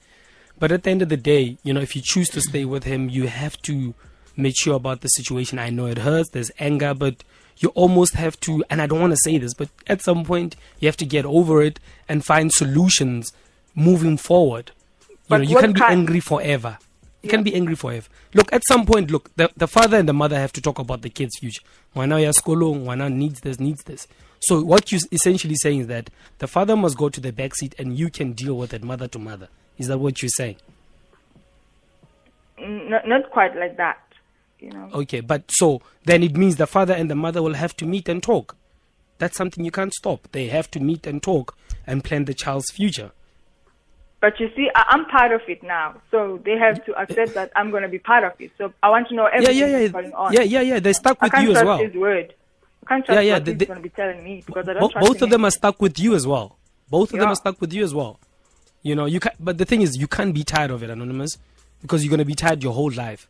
But 0.60 0.72
at 0.72 0.84
the 0.84 0.92
end 0.92 1.02
of 1.02 1.10
the 1.10 1.18
day, 1.18 1.58
you 1.64 1.74
know, 1.74 1.82
if 1.82 1.96
you 1.96 2.02
choose 2.04 2.30
to 2.30 2.42
stay 2.42 2.66
with 2.66 2.84
him, 2.84 3.10
you 3.10 3.28
have 3.28 3.58
to 3.64 3.94
make 4.36 4.56
sure 4.58 4.76
about 4.76 5.02
the 5.02 5.08
situation. 5.08 5.58
I 5.60 5.70
know 5.70 5.86
it 5.86 6.00
hurts. 6.00 6.30
There's 6.30 6.52
anger, 6.60 6.94
but 6.94 7.24
you 7.58 7.70
almost 7.70 8.16
have 8.16 8.40
to. 8.42 8.64
And 8.70 8.82
I 8.82 8.88
don't 8.88 9.00
want 9.02 9.14
to 9.14 9.18
say 9.24 9.38
this, 9.38 9.54
but 9.54 9.70
at 9.88 10.02
some 10.02 10.24
point, 10.26 10.56
you 10.80 10.88
have 10.88 10.98
to 10.98 11.06
get 11.06 11.26
over 11.26 11.62
it 11.62 11.80
and 12.08 12.26
find 12.26 12.52
solutions 12.52 13.32
moving 13.76 14.18
forward. 14.18 14.72
You 15.10 15.16
But 15.28 15.38
know, 15.38 15.44
you 15.44 15.58
can't 15.58 15.76
be 15.76 15.82
angry 15.84 16.20
forever. 16.20 16.78
You 17.22 17.30
can 17.30 17.44
be 17.44 17.54
angry 17.54 17.76
forever. 17.76 18.08
Look, 18.34 18.52
at 18.54 18.62
some 18.66 18.86
point, 18.86 19.12
look, 19.12 19.34
the, 19.36 19.50
the 19.58 19.68
father 19.68 19.98
and 19.98 20.08
the 20.08 20.14
mother 20.14 20.40
have 20.40 20.54
to 20.54 20.62
talk 20.62 20.80
about 20.80 21.02
the 21.02 21.10
kid's 21.10 21.38
future. 21.40 21.62
Wana 21.96 22.22
ya 22.22 22.32
skolo, 22.32 22.74
wana 22.74 23.12
needs 23.12 23.42
this, 23.42 23.60
needs 23.60 23.84
this. 23.84 24.08
So 24.40 24.62
what 24.64 24.92
you're 24.92 25.02
essentially 25.12 25.56
saying 25.56 25.82
is 25.82 25.88
that 25.88 26.10
the 26.38 26.48
father 26.48 26.78
must 26.78 26.98
go 26.98 27.10
to 27.10 27.20
the 27.20 27.34
back 27.34 27.56
seat 27.56 27.76
and 27.78 27.98
you 27.98 28.10
can 28.10 28.32
deal 28.32 28.58
with 28.58 28.74
it 28.74 28.84
mother 28.84 29.08
to 29.10 29.20
mother. 29.20 29.50
Is 29.80 29.88
that 29.88 29.98
what 29.98 30.22
you're 30.22 30.30
saying? 30.30 30.58
Not, 32.60 33.08
not 33.08 33.32
quite 33.32 33.56
like 33.56 33.78
that, 33.78 33.98
you 34.60 34.70
know. 34.72 34.90
Okay, 34.94 35.22
but 35.22 35.44
so 35.50 35.82
then 36.04 36.22
it 36.24 36.36
means 36.36 36.58
the 36.58 36.68
father 36.68 36.94
and 36.94 37.10
the 37.10 37.16
mother 37.16 37.42
will 37.42 37.54
have 37.54 37.76
to 37.78 37.86
meet 37.86 38.10
and 38.10 38.22
talk. 38.22 38.56
That's 39.18 39.38
something 39.38 39.64
you 39.64 39.72
can't 39.72 39.94
stop. 39.94 40.28
They 40.34 40.48
have 40.48 40.70
to 40.72 40.80
meet 40.80 41.08
and 41.08 41.24
talk 41.24 41.58
and 41.88 42.04
plan 42.04 42.26
the 42.26 42.34
child's 42.34 42.70
future. 42.72 43.12
But 44.22 44.38
you 44.42 44.50
see, 44.54 44.70
I, 44.76 44.84
I'm 44.90 45.06
part 45.06 45.32
of 45.32 45.42
it 45.48 45.64
now, 45.64 46.02
so 46.12 46.42
they 46.44 46.58
have 46.58 46.84
to 46.86 46.94
accept 47.00 47.34
that 47.36 47.52
I'm 47.56 47.72
going 47.72 47.84
to 47.84 47.90
be 47.90 48.00
part 48.00 48.26
of 48.26 48.34
it. 48.40 48.52
So 48.58 48.74
I 48.84 48.90
want 48.90 49.08
to 49.08 49.16
know 49.16 49.24
Yeah, 49.28 49.36
everything 49.36 49.58
yeah, 49.58 49.70
that's 49.72 49.82
yeah. 49.84 49.88
going 50.02 50.14
on. 50.14 50.34
Yeah, 50.34 50.42
yeah, 50.42 50.62
yeah. 50.62 50.80
They're 50.82 50.94
stuck 50.94 51.22
with 51.22 51.34
you 51.36 51.52
as 51.56 51.64
well. 51.64 51.78
his 51.78 51.94
word. 51.94 52.34
I 52.84 52.86
can't 52.90 53.06
trust 53.06 53.16
Yeah, 53.16 53.22
yeah, 53.22 53.34
what 53.36 53.46
they- 53.46 53.54
he's 53.54 53.64
going 53.68 53.78
to 53.78 53.84
be 53.84 53.90
telling 53.90 54.22
me 54.22 54.44
because 54.46 54.68
I 54.68 54.74
don't 54.74 54.94
both 54.94 55.22
of 55.22 55.30
them 55.30 55.46
are 55.46 55.52
stuck 55.52 55.82
with 55.82 55.98
you 56.00 56.16
as 56.16 56.28
well. 56.28 56.58
Both 56.90 57.14
of 57.14 57.20
them 57.20 57.30
are 57.30 57.36
stuck 57.36 57.62
with 57.62 57.72
you 57.72 57.84
as 57.86 57.94
well. 57.94 58.20
You 58.82 58.96
know, 58.96 59.06
you 59.06 59.20
can 59.20 59.32
but 59.40 59.58
the 59.58 59.66
thing 59.66 59.82
is, 59.82 59.98
you 59.98 60.08
can't 60.08 60.34
be 60.34 60.44
tired 60.44 60.72
of 60.72 60.84
it, 60.84 60.90
anonymous, 60.90 61.38
because 61.82 62.04
you're 62.04 62.12
gonna 62.12 62.26
be 62.26 62.36
tired 62.36 62.64
your 62.64 62.74
whole 62.74 62.92
life. 62.92 63.28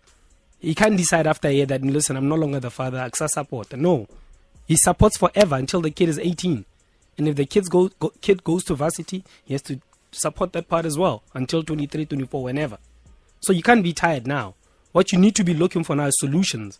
You 0.62 0.76
can't 0.76 0.98
decide 0.98 1.26
after 1.26 1.48
a 1.48 1.52
year 1.52 1.66
that 1.68 1.82
listen, 1.82 2.18
I'm 2.18 2.28
no 2.28 2.36
longer 2.36 2.60
the 2.60 2.70
father. 2.70 2.98
Aksa 3.00 3.30
support. 3.30 3.76
No, 3.76 4.08
he 4.68 4.76
supports 4.76 5.18
forever 5.18 5.56
until 5.56 5.82
the 5.82 5.92
kid 5.92 6.10
is 6.10 6.20
18, 6.20 6.66
and 7.18 7.28
if 7.28 7.36
the 7.36 7.46
kids 7.46 7.70
go, 7.70 7.90
go 8.00 8.12
kid 8.22 8.44
goes 8.44 8.64
to 8.66 8.76
varsity, 8.76 9.24
he 9.44 9.54
has 9.54 9.62
to 9.64 9.80
support 10.12 10.54
that 10.54 10.68
part 10.68 10.86
as 10.86 10.98
well 10.98 11.24
until 11.34 11.64
23, 11.64 12.06
24, 12.06 12.44
whenever. 12.44 12.78
So 13.42 13.54
you 13.54 13.64
can't 13.64 13.84
be 13.84 13.94
tired 13.94 14.28
now. 14.28 14.56
What 14.92 15.12
you 15.12 15.20
need 15.20 15.36
to 15.36 15.44
be 15.44 15.54
looking 15.54 15.84
for 15.84 15.96
now 15.96 16.06
is 16.06 16.20
solutions 16.20 16.80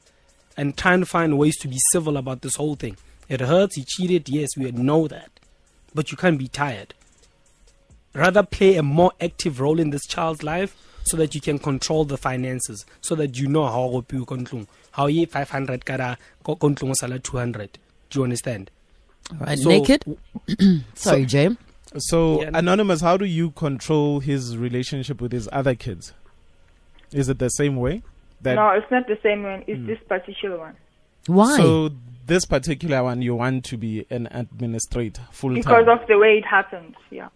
and 0.58 0.76
try 0.76 0.94
and 0.94 1.08
find 1.08 1.38
ways 1.38 1.58
to 1.58 1.68
be 1.68 1.78
civil 1.92 2.18
about 2.18 2.42
this 2.42 2.56
whole 2.56 2.76
thing. 2.76 2.98
It 3.28 3.40
hurts, 3.40 3.76
he 3.76 3.84
cheated, 3.88 4.28
yes, 4.28 4.50
we 4.58 4.72
know 4.72 5.08
that. 5.08 5.30
But 5.94 6.12
you 6.12 6.18
can't 6.18 6.40
be 6.40 6.48
tired. 6.48 6.94
Rather 8.14 8.44
play 8.44 8.76
a 8.76 8.84
more 8.84 9.12
active 9.22 9.60
role 9.60 9.80
in 9.80 9.92
this 9.92 10.06
child's 10.08 10.44
life 10.44 10.76
so 11.04 11.18
that 11.18 11.36
you 11.36 11.42
can 11.42 11.60
control 11.60 12.06
the 12.06 12.18
finances, 12.18 12.86
so 13.02 13.16
that 13.16 13.38
you 13.38 13.48
know 13.48 13.66
how 13.66 13.88
go 13.90 14.02
piwa 14.02 14.46
ko. 14.48 14.66
How 14.92 15.08
ye 15.08 15.26
500 15.26 15.86
kara 15.86 16.18
ko 16.44 16.56
ko 16.56 16.74
sala 16.94 17.20
200. 17.20 17.78
Do 18.10 18.20
you 18.20 18.24
understand? 18.24 18.72
Right, 19.40 19.58
So- 19.60 19.70
naked. 19.70 20.04
Sorry, 20.96 21.26
Jay. 21.26 21.50
So, 21.98 22.42
Yeah. 22.42 22.52
Anonymous, 22.54 23.02
how 23.02 23.18
do 23.18 23.26
you 23.26 23.50
control 23.52 24.20
his 24.20 24.56
relationship 24.58 25.22
with 25.22 25.32
his 25.32 25.50
other 25.52 25.74
kids? 25.74 26.14
Is 27.12 27.30
it 27.30 27.40
the 27.40 27.50
same 27.50 27.78
way? 27.78 28.04
That 28.42 28.56
No, 28.56 28.70
it's 28.72 28.90
not 28.92 29.08
the 29.08 29.18
same 29.24 29.44
one. 29.44 29.62
Hmm. 29.62 29.72
It's 29.72 29.88
this 29.88 30.00
particular 30.08 30.58
one. 30.58 30.76
Why? 31.26 31.58
So 31.58 31.90
this 32.28 32.46
particular 32.46 33.04
one, 33.04 33.22
you 33.22 33.36
want 33.36 33.66
to 33.66 33.78
be 33.78 34.06
an 34.10 34.28
administrator 34.32 35.24
full 35.32 35.56
Because 35.56 35.66
time. 35.66 35.86
Because 35.86 36.02
of 36.02 36.08
the 36.08 36.18
way 36.18 36.38
it 36.38 36.46
happens 36.46 36.96
Yeah. 37.10 37.30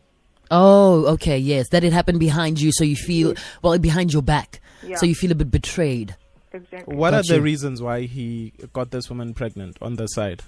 Oh, 0.52 1.06
okay, 1.14 1.38
yes, 1.38 1.70
that 1.70 1.84
it 1.84 1.94
happened 1.94 2.20
behind 2.20 2.60
you, 2.62 2.72
so 2.72 2.84
you 2.84 2.96
feel 2.96 3.34
well 3.62 3.78
behind 3.80 4.14
your 4.14 4.22
back, 4.22 4.60
Yeah. 4.84 4.98
so 4.98 5.06
you 5.06 5.16
feel 5.16 5.32
a 5.32 5.36
bit 5.36 5.52
betrayed. 5.52 6.16
Exactly. 6.52 6.96
What 6.96 7.12
Got 7.12 7.30
are 7.32 7.34
the 7.36 7.42
reasons 7.42 7.82
why 7.82 8.02
he 8.02 8.54
got 8.74 8.92
this 8.92 9.10
woman 9.10 9.34
pregnant 9.34 9.78
on 9.82 9.96
the 9.96 10.06
side? 10.08 10.44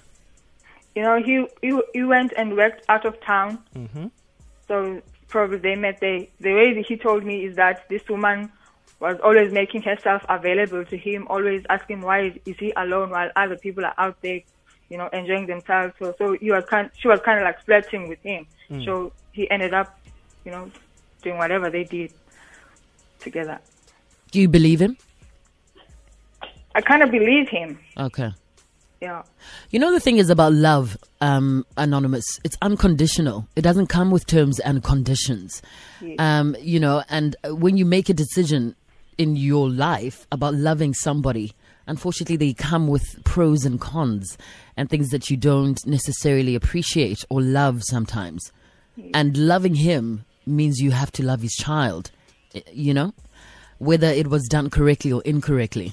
You 0.94 1.02
know, 1.02 1.20
he, 1.22 1.46
he 1.62 1.78
he 1.92 2.04
went 2.04 2.32
and 2.36 2.56
worked 2.56 2.84
out 2.88 3.04
of 3.04 3.20
town. 3.20 3.58
Mhm. 3.76 4.10
So 4.68 5.02
probably 5.28 5.58
they 5.58 5.74
met. 5.74 5.98
They 6.00 6.30
the 6.40 6.54
way 6.54 6.72
that 6.74 6.86
he 6.86 6.96
told 6.96 7.24
me 7.24 7.44
is 7.44 7.56
that 7.56 7.88
this 7.88 8.08
woman 8.08 8.50
was 9.00 9.18
always 9.22 9.52
making 9.52 9.82
herself 9.82 10.24
available 10.28 10.84
to 10.86 10.96
him, 10.96 11.26
always 11.28 11.64
asking 11.68 12.00
why 12.02 12.32
is 12.46 12.56
he 12.58 12.72
alone 12.76 13.10
while 13.10 13.30
other 13.36 13.56
people 13.56 13.84
are 13.84 13.94
out 13.98 14.16
there, 14.22 14.40
you 14.88 14.98
know, 14.98 15.08
enjoying 15.12 15.46
themselves. 15.46 15.94
So 15.98 16.14
so 16.18 16.32
he 16.34 16.50
was 16.50 16.64
kind, 16.66 16.90
she 16.98 17.08
was 17.08 17.20
kind 17.20 17.38
of 17.38 17.44
like 17.44 17.64
flirting 17.64 18.08
with 18.08 18.20
him. 18.22 18.46
So 18.84 19.12
he 19.32 19.48
ended 19.50 19.74
up, 19.74 19.98
you 20.44 20.50
know, 20.50 20.70
doing 21.22 21.38
whatever 21.38 21.70
they 21.70 21.84
did 21.84 22.12
together. 23.20 23.58
Do 24.30 24.40
you 24.40 24.48
believe 24.48 24.80
him? 24.80 24.96
I 26.74 26.80
kind 26.80 27.02
of 27.02 27.10
believe 27.10 27.48
him. 27.48 27.78
Okay. 27.96 28.30
Yeah. 29.00 29.22
You 29.70 29.78
know 29.78 29.92
the 29.92 30.00
thing 30.00 30.16
is 30.18 30.30
about 30.30 30.52
love, 30.52 30.96
um, 31.20 31.66
anonymous. 31.76 32.24
It's 32.44 32.56
unconditional. 32.62 33.46
It 33.54 33.62
doesn't 33.62 33.88
come 33.88 34.10
with 34.10 34.26
terms 34.26 34.58
and 34.58 34.82
conditions. 34.82 35.62
Yes. 36.00 36.16
Um, 36.18 36.56
you 36.60 36.80
know, 36.80 37.02
and 37.08 37.36
when 37.44 37.76
you 37.76 37.84
make 37.84 38.08
a 38.08 38.14
decision 38.14 38.74
in 39.18 39.36
your 39.36 39.68
life 39.70 40.26
about 40.32 40.54
loving 40.54 40.94
somebody, 40.94 41.52
unfortunately, 41.86 42.36
they 42.36 42.52
come 42.52 42.88
with 42.88 43.04
pros 43.24 43.64
and 43.64 43.80
cons 43.80 44.36
and 44.76 44.88
things 44.90 45.08
that 45.10 45.30
you 45.30 45.36
don't 45.36 45.84
necessarily 45.86 46.54
appreciate 46.54 47.24
or 47.30 47.40
love 47.40 47.82
sometimes. 47.84 48.50
And 49.14 49.36
loving 49.36 49.74
him 49.74 50.24
means 50.46 50.78
you 50.80 50.90
have 50.92 51.12
to 51.12 51.22
love 51.24 51.42
his 51.42 51.52
child, 51.54 52.10
you 52.72 52.94
know, 52.94 53.12
whether 53.78 54.06
it 54.06 54.28
was 54.28 54.46
done 54.48 54.70
correctly 54.70 55.12
or 55.12 55.20
incorrectly. 55.22 55.92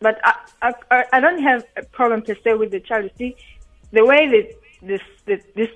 But 0.00 0.20
I, 0.24 0.34
I, 0.62 0.72
I- 0.90 1.04
I 1.12 1.20
don't 1.20 1.42
have 1.42 1.64
a 1.76 1.82
problem 1.84 2.22
per 2.22 2.34
se 2.44 2.54
with 2.54 2.70
the 2.72 2.80
child. 2.80 3.10
See, 3.18 3.36
the 3.92 4.04
way 4.04 4.26
that 4.28 4.54
this 4.82 5.00
that 5.26 5.54
this 5.54 5.68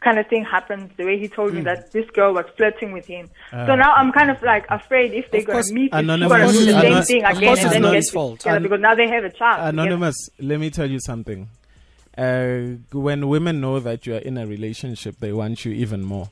kind 0.00 0.18
of 0.18 0.26
thing 0.28 0.44
happened, 0.44 0.90
the 0.96 1.04
way 1.04 1.18
he 1.18 1.26
told 1.28 1.50
Hmm. 1.50 1.56
me 1.58 1.62
that 1.62 1.90
this 1.92 2.08
girl 2.10 2.32
was 2.34 2.44
flirting 2.56 2.92
with 2.92 3.06
him. 3.06 3.28
so 3.50 3.74
now 3.74 3.92
I'm 3.94 4.12
kind 4.12 4.30
of 4.30 4.40
like 4.42 4.64
afraid 4.70 5.12
if 5.12 5.30
they're 5.30 5.42
going 5.42 5.62
to 5.64 5.72
meet, 5.74 5.90
she's 5.92 5.98
Anonymous- 6.00 6.28
going 6.38 6.52
to 6.52 6.58
do 6.58 6.64
the 6.66 6.80
same 6.80 7.02
thing 7.02 7.24
again 7.24 7.58
and 7.58 7.72
then 7.72 7.82
not 7.82 7.88
get 7.90 7.96
his 7.96 8.10
fault. 8.10 8.40
together 8.40 8.56
An- 8.58 8.62
because 8.62 8.80
now 8.80 8.94
they 8.94 9.08
have 9.08 9.24
a 9.24 9.30
child. 9.30 9.56
together. 9.58 9.68
Anonymous, 9.70 10.16
let 10.38 10.60
me 10.60 10.70
tell 10.70 10.88
you 10.90 11.00
something. 11.00 11.48
Uh, 12.16 12.76
when 12.92 13.28
women 13.28 13.60
know 13.60 13.78
that 13.80 14.06
you 14.06 14.14
are 14.14 14.18
in 14.18 14.38
a 14.38 14.46
relationship, 14.46 15.16
they 15.20 15.32
want 15.32 15.64
you 15.64 15.72
even 15.72 16.02
more. 16.04 16.28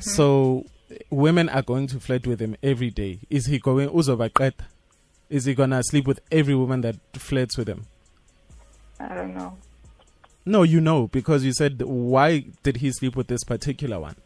So 0.00 0.64
women 1.10 1.48
are 1.48 1.62
going 1.62 1.86
to 1.88 2.00
flirt 2.00 2.26
with 2.26 2.40
him 2.40 2.56
every 2.62 2.90
day. 2.90 3.20
Is 3.30 3.46
he 3.46 3.58
going 3.58 3.88
uzobaqeda? 3.88 4.54
Is 5.30 5.44
he 5.46 5.54
gonna 5.54 5.82
sleep 5.82 6.06
with 6.06 6.20
every 6.30 6.54
woman 6.54 6.82
that 6.82 6.96
flirts 7.16 7.56
with 7.58 7.68
him? 7.68 7.86
I 9.00 9.14
don't 9.14 9.34
know. 9.34 9.56
No, 10.46 10.62
you 10.62 10.80
know 10.80 11.08
because 11.08 11.44
you 11.44 11.52
said 11.52 11.82
why 11.82 12.44
did 12.62 12.78
he 12.78 12.92
sleep 12.92 13.16
with 13.16 13.26
this 13.26 13.44
particular 13.44 13.98
one? 14.00 14.16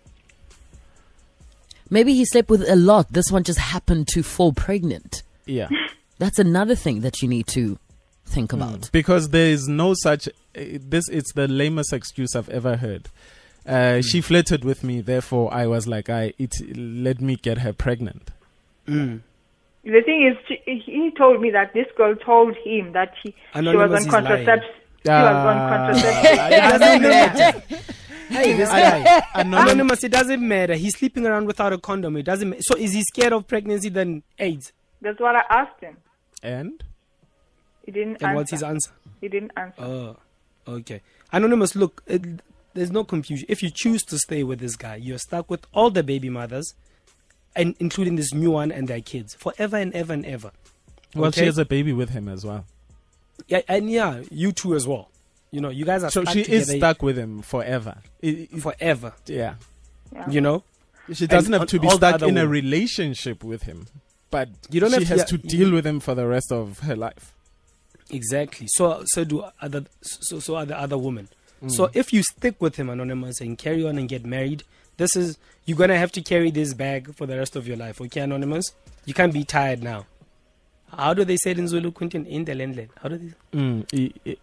Maybe 1.89 2.15
he 2.15 2.25
slept 2.25 2.49
with 2.51 2.69
a 2.69 2.77
lot. 2.77 3.13
This 3.13 3.31
one 3.33 3.43
just 3.43 3.59
happened 3.59 4.07
to 4.09 4.23
fall 4.23 4.53
pregnant. 4.53 5.23
Yeah. 5.47 5.69
That's 6.19 6.39
another 6.39 6.75
thing 6.75 7.01
that 7.01 7.21
you 7.23 7.29
need 7.29 7.47
to 7.49 7.79
think 8.27 8.53
about. 8.53 8.91
because 8.93 9.31
there 9.31 9.49
is 9.49 9.67
no 9.67 9.93
such 9.93 10.29
uh, 10.29 10.31
this 10.55 11.09
it's 11.09 11.33
the 11.33 11.49
lamest 11.49 11.93
excuse 11.93 12.37
i've 12.37 12.49
ever 12.51 12.77
heard 12.77 13.09
uh, 13.67 14.01
she 14.03 14.21
flirted 14.21 14.65
with 14.65 14.85
me 14.85 15.01
therefore 15.01 15.53
i 15.53 15.67
was 15.67 15.89
like 15.89 16.09
i 16.09 16.33
it 16.39 16.55
let 16.77 17.21
me 17.21 17.35
get 17.35 17.59
her 17.59 17.73
pregnant 17.73 18.31
Mm. 18.87 19.21
The 19.85 20.03
thing 20.03 20.27
is, 20.27 20.37
she, 20.47 20.83
he 20.87 21.11
told 21.17 21.41
me 21.41 21.51
that 21.51 21.73
this 21.75 21.87
girl 21.97 22.15
told 22.17 22.57
him 22.65 22.93
that 22.93 23.15
he, 23.23 23.35
she 23.55 23.61
was 23.63 23.67
on 23.67 23.83
is 23.93 24.07
lying. 24.07 24.11
contraception. 24.11 24.71
She 25.05 25.09
was 25.11 25.47
on 25.47 25.69
contraception. 25.69 26.53
It 26.53 26.79
doesn't 26.79 27.03
matter. 27.03 27.63
Hey, 28.29 28.53
this 28.57 28.69
guy. 28.69 29.23
Anonymous- 29.35 29.63
Anonymous, 29.73 30.05
it 30.05 30.13
doesn't 30.13 30.47
matter. 30.47 30.75
He's 30.75 30.97
sleeping 30.97 31.27
around 31.27 31.47
without 31.47 31.73
a 31.73 31.79
condom. 31.79 32.17
It 32.17 32.23
doesn't. 32.25 32.51
matter. 32.51 32.63
so 32.63 32.77
is 32.77 32.93
he 32.93 33.03
scared 33.03 33.33
of 33.33 33.47
pregnancy 33.49 33.89
than 33.89 34.23
AIDS? 34.39 34.73
That's 35.03 35.19
what 35.19 35.35
I 35.37 35.43
asked 35.51 35.81
him. 35.81 35.97
and 36.43 36.83
He 37.85 37.91
didn't 37.93 38.15
And 38.17 38.23
answer. 38.23 38.35
what's 38.37 38.51
his 38.53 38.63
answer? 38.63 38.91
He 39.21 39.29
didn't 39.29 39.53
answer. 39.57 39.83
Oh, 39.83 40.17
okay. 40.69 41.01
Anonymous, 41.33 41.75
look, 41.75 42.03
it, 42.07 42.23
there's 42.75 42.91
no 42.93 43.03
confusion. 43.05 43.47
If 43.49 43.63
you 43.63 43.71
choose 43.75 44.03
to 44.05 44.19
stay 44.19 44.43
with 44.45 44.61
this 44.61 44.77
guy, 44.77 44.97
you're 44.97 45.19
stuck 45.19 45.51
with 45.51 45.67
all 45.73 45.91
the 45.91 46.03
baby 46.03 46.29
mothers, 46.31 46.75
and 47.57 47.75
including 47.81 48.15
this 48.17 48.33
new 48.33 48.51
one 48.53 48.71
and 48.71 48.87
their 48.87 49.01
kids, 49.01 49.35
forever 49.35 49.77
and 49.77 49.93
ever 49.95 50.13
and 50.13 50.25
ever. 50.27 50.53
well 51.17 51.33
she 51.33 51.47
has 51.47 51.59
a 51.59 51.65
baby 51.65 51.93
with 51.93 52.11
him 52.11 52.29
as 52.29 52.45
well 52.45 52.65
Yeah, 53.49 53.61
and 53.69 53.91
yeah, 53.91 54.23
you 54.31 54.53
two 54.53 54.75
as 54.75 54.87
well. 54.87 55.09
You 55.51 55.61
know, 55.61 55.69
you 55.71 55.85
guys 55.85 56.05
are 56.05 56.11
so 56.11 56.23
stuck 56.23 56.35
she 56.35 56.43
is 56.43 56.71
stuck 56.71 57.03
with 57.03 57.17
him 57.17 57.43
forever 57.43 57.99
I- 58.23 58.49
I- 58.55 58.59
forever. 58.61 59.13
yeah 59.27 59.55
Yeah. 60.13 60.31
You 60.31 60.41
know, 60.41 60.63
she 61.13 61.27
doesn't 61.27 61.53
And 61.53 61.61
have 61.63 61.69
to 61.71 61.81
be 61.81 61.89
stuck 61.91 62.23
in 62.23 62.39
a 62.39 62.47
relationship 62.47 63.43
with 63.45 63.63
him 63.65 63.87
but 64.31 64.49
You 64.71 64.79
don't 64.81 64.91
she 64.91 64.97
have- 65.01 65.09
has 65.09 65.19
yeah, 65.19 65.25
to 65.25 65.37
you- 65.43 65.51
deal 65.51 65.73
with 65.73 65.85
him 65.87 65.99
for 66.01 66.15
the 66.15 66.27
rest 66.29 66.53
of 66.53 66.81
her 66.81 66.95
life 66.95 67.33
exactly. 68.11 68.67
So, 68.71 69.03
so 69.07 69.25
do 69.25 69.45
other, 69.61 69.85
so 70.03 70.41
so 70.41 70.57
are 70.57 70.67
the 70.67 70.79
other 70.79 70.99
women. 70.99 71.29
Mm. 71.63 71.71
So 71.71 71.91
if 71.95 72.13
you 72.13 72.23
stick 72.23 72.57
with 72.61 72.77
him, 72.77 72.89
anonymous, 72.91 73.41
and 73.41 73.57
carry 73.59 73.85
on 73.87 73.99
and 73.99 74.09
get 74.09 74.25
married, 74.25 74.65
this 74.97 75.15
is 75.17 75.39
you're 75.65 75.77
gonna 75.79 75.99
have 75.99 76.11
to 76.13 76.23
carry 76.23 76.51
this 76.51 76.75
bag 76.75 77.15
for 77.15 77.27
the 77.27 77.37
rest 77.37 77.55
of 77.57 77.67
your 77.69 77.77
life. 77.77 78.01
Okay, 78.01 78.21
anonymous, 78.21 78.73
you 79.05 79.15
can't 79.15 79.33
be 79.33 79.45
tired 79.45 79.83
now. 79.83 80.07
How 80.97 81.15
do 81.15 81.25
they 81.25 81.37
say 81.37 81.53
it 81.53 81.59
in 81.59 81.69
Zulu, 81.69 81.91
Quentin? 81.93 82.27
In 82.27 82.45
the 82.45 82.55
land, 82.55 82.89
How 83.03 83.09
do 83.09 83.17
they? 83.19 83.33
Mm, 83.59 83.85
I- 83.95 84.31
I- 84.31 84.37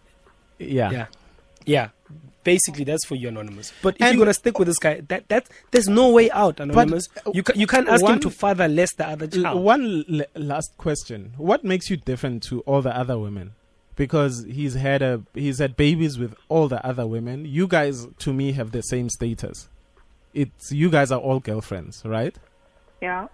yeah 0.58 0.90
Yeah, 0.90 1.06
yeah. 1.66 1.88
Basically, 2.44 2.84
that's 2.84 3.04
for 3.04 3.14
you, 3.14 3.28
anonymous. 3.28 3.72
But 3.82 3.96
if 3.96 4.02
And- 4.02 4.14
you're 4.16 4.24
gonna 4.24 4.32
stick 4.32 4.58
with 4.58 4.68
this 4.68 4.78
guy, 4.78 5.02
that 5.08 5.28
that 5.28 5.48
there's 5.70 5.88
no 5.88 6.10
way 6.10 6.30
out, 6.30 6.60
anonymous. 6.60 7.08
uh, 7.26 7.30
you 7.34 7.42
ca- 7.42 7.52
you 7.54 7.66
can't 7.66 7.88
ask 7.88 8.04
him 8.06 8.20
to 8.20 8.30
father 8.30 8.66
less 8.68 8.94
the 8.94 9.06
other 9.06 9.28
L- 9.30 9.42
child. 9.42 9.62
One 9.62 10.04
l- 10.08 10.22
last 10.34 10.72
question: 10.78 11.34
What 11.36 11.62
makes 11.64 11.90
you 11.90 11.96
different 11.98 12.42
to 12.44 12.60
all 12.60 12.80
the 12.80 12.96
other 12.96 13.18
women? 13.18 13.52
Because 13.96 14.44
he's 14.48 14.74
had 14.74 15.02
a 15.02 15.22
he's 15.34 15.58
had 15.58 15.76
babies 15.76 16.18
with 16.18 16.34
all 16.48 16.68
the 16.68 16.84
other 16.86 17.06
women. 17.06 17.44
You 17.44 17.66
guys, 17.66 18.06
to 18.20 18.32
me, 18.32 18.52
have 18.52 18.70
the 18.70 18.80
same 18.82 19.10
status. 19.10 19.68
It's 20.32 20.72
you 20.72 20.88
guys 20.88 21.10
are 21.10 21.20
all 21.20 21.40
girlfriends, 21.40 22.02
right? 22.04 22.34
Yeah. 23.02 23.26